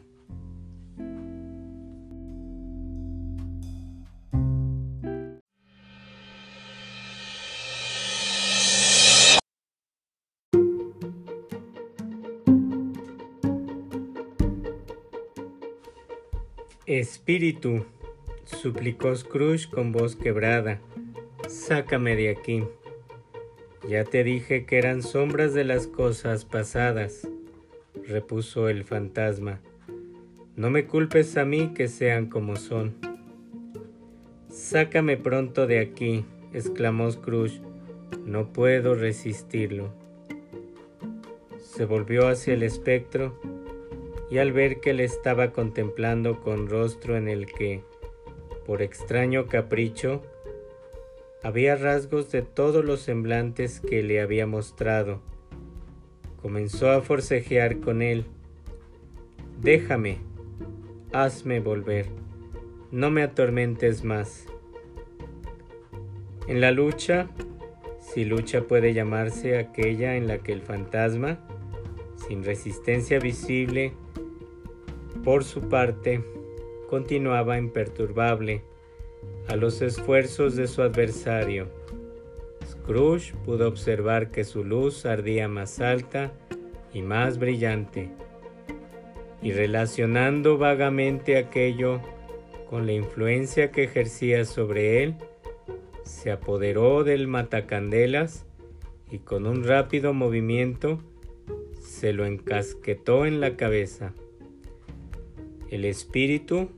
Espíritu, 16.86 17.84
suplicó 18.44 19.14
Scrooge 19.14 19.68
con 19.68 19.90
voz 19.90 20.14
quebrada, 20.14 20.80
sácame 21.48 22.14
de 22.14 22.30
aquí. 22.30 22.62
Ya 23.88 24.04
te 24.04 24.24
dije 24.24 24.64
que 24.64 24.78
eran 24.78 25.02
sombras 25.02 25.54
de 25.54 25.64
las 25.64 25.86
cosas 25.86 26.44
pasadas, 26.44 27.28
repuso 28.06 28.68
el 28.68 28.84
fantasma. 28.84 29.60
No 30.56 30.70
me 30.70 30.86
culpes 30.86 31.36
a 31.36 31.44
mí 31.44 31.72
que 31.74 31.86
sean 31.86 32.26
como 32.26 32.56
son. 32.56 32.94
Sácame 34.48 35.16
pronto 35.16 35.66
de 35.66 35.78
aquí, 35.80 36.24
exclamó 36.52 37.10
Scrooge. 37.10 37.60
No 38.24 38.52
puedo 38.52 38.94
resistirlo. 38.94 39.92
Se 41.58 41.84
volvió 41.84 42.26
hacia 42.28 42.54
el 42.54 42.62
espectro 42.62 43.38
y 44.30 44.38
al 44.38 44.52
ver 44.52 44.80
que 44.80 44.94
le 44.94 45.04
estaba 45.04 45.52
contemplando 45.52 46.40
con 46.40 46.68
rostro 46.68 47.16
en 47.16 47.28
el 47.28 47.46
que, 47.46 47.82
por 48.64 48.82
extraño 48.82 49.46
capricho, 49.46 50.22
había 51.46 51.76
rasgos 51.76 52.32
de 52.32 52.42
todos 52.42 52.84
los 52.84 53.02
semblantes 53.02 53.78
que 53.78 54.02
le 54.02 54.20
había 54.20 54.48
mostrado. 54.48 55.22
Comenzó 56.42 56.90
a 56.90 57.02
forcejear 57.02 57.78
con 57.78 58.02
él. 58.02 58.26
Déjame, 59.60 60.18
hazme 61.12 61.60
volver, 61.60 62.06
no 62.90 63.12
me 63.12 63.22
atormentes 63.22 64.02
más. 64.02 64.48
En 66.48 66.60
la 66.60 66.72
lucha, 66.72 67.28
si 68.00 68.24
lucha 68.24 68.62
puede 68.62 68.92
llamarse 68.92 69.56
aquella 69.56 70.16
en 70.16 70.26
la 70.26 70.38
que 70.38 70.52
el 70.52 70.62
fantasma, 70.62 71.38
sin 72.26 72.42
resistencia 72.42 73.20
visible, 73.20 73.92
por 75.22 75.44
su 75.44 75.68
parte, 75.68 76.24
continuaba 76.90 77.56
imperturbable, 77.56 78.64
a 79.48 79.56
los 79.56 79.82
esfuerzos 79.82 80.56
de 80.56 80.66
su 80.66 80.82
adversario. 80.82 81.68
Scrooge 82.66 83.34
pudo 83.44 83.68
observar 83.68 84.30
que 84.30 84.44
su 84.44 84.64
luz 84.64 85.06
ardía 85.06 85.48
más 85.48 85.80
alta 85.80 86.32
y 86.92 87.02
más 87.02 87.38
brillante, 87.38 88.10
y 89.42 89.52
relacionando 89.52 90.58
vagamente 90.58 91.36
aquello 91.36 92.00
con 92.68 92.86
la 92.86 92.92
influencia 92.92 93.70
que 93.70 93.84
ejercía 93.84 94.44
sobre 94.44 95.02
él, 95.02 95.14
se 96.02 96.30
apoderó 96.30 97.04
del 97.04 97.28
matacandelas 97.28 98.46
y 99.10 99.18
con 99.18 99.46
un 99.46 99.64
rápido 99.64 100.14
movimiento 100.14 101.00
se 101.80 102.12
lo 102.12 102.26
encasquetó 102.26 103.26
en 103.26 103.40
la 103.40 103.56
cabeza. 103.56 104.12
El 105.70 105.84
espíritu 105.84 106.68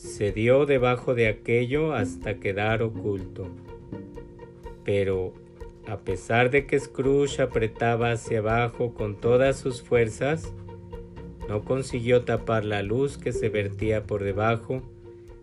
se 0.00 0.32
dio 0.32 0.64
debajo 0.64 1.14
de 1.14 1.28
aquello 1.28 1.92
hasta 1.92 2.40
quedar 2.40 2.82
oculto. 2.82 3.48
Pero, 4.82 5.34
a 5.86 5.98
pesar 5.98 6.50
de 6.50 6.66
que 6.66 6.80
Scrooge 6.80 7.42
apretaba 7.42 8.12
hacia 8.12 8.38
abajo 8.38 8.94
con 8.94 9.20
todas 9.20 9.58
sus 9.58 9.82
fuerzas, 9.82 10.54
no 11.50 11.64
consiguió 11.64 12.24
tapar 12.24 12.64
la 12.64 12.82
luz 12.82 13.18
que 13.18 13.32
se 13.32 13.50
vertía 13.50 14.06
por 14.06 14.24
debajo 14.24 14.82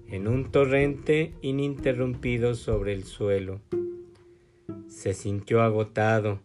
en 0.07 0.27
un 0.27 0.49
torrente 0.49 1.33
ininterrumpido 1.41 2.55
sobre 2.55 2.93
el 2.93 3.03
suelo. 3.03 3.61
Se 4.87 5.13
sintió 5.13 5.61
agotado, 5.61 6.39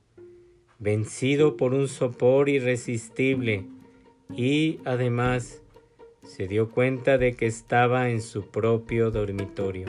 vencido 0.78 1.56
por 1.56 1.72
un 1.72 1.88
sopor 1.88 2.50
irresistible 2.50 3.64
y, 4.36 4.80
además, 4.84 5.61
se 6.22 6.46
dio 6.46 6.70
cuenta 6.70 7.18
de 7.18 7.34
que 7.34 7.46
estaba 7.46 8.10
en 8.10 8.22
su 8.22 8.46
propio 8.46 9.10
dormitorio. 9.10 9.86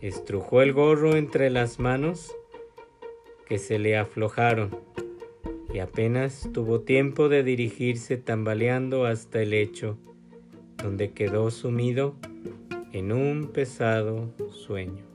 Estrujó 0.00 0.62
el 0.62 0.72
gorro 0.72 1.16
entre 1.16 1.50
las 1.50 1.78
manos 1.78 2.34
que 3.46 3.58
se 3.58 3.78
le 3.78 3.96
aflojaron 3.96 4.76
y 5.72 5.78
apenas 5.78 6.48
tuvo 6.52 6.80
tiempo 6.80 7.28
de 7.28 7.42
dirigirse 7.42 8.16
tambaleando 8.16 9.06
hasta 9.06 9.42
el 9.42 9.50
lecho, 9.50 9.98
donde 10.76 11.12
quedó 11.12 11.50
sumido 11.50 12.14
en 12.92 13.12
un 13.12 13.50
pesado 13.52 14.32
sueño. 14.50 15.13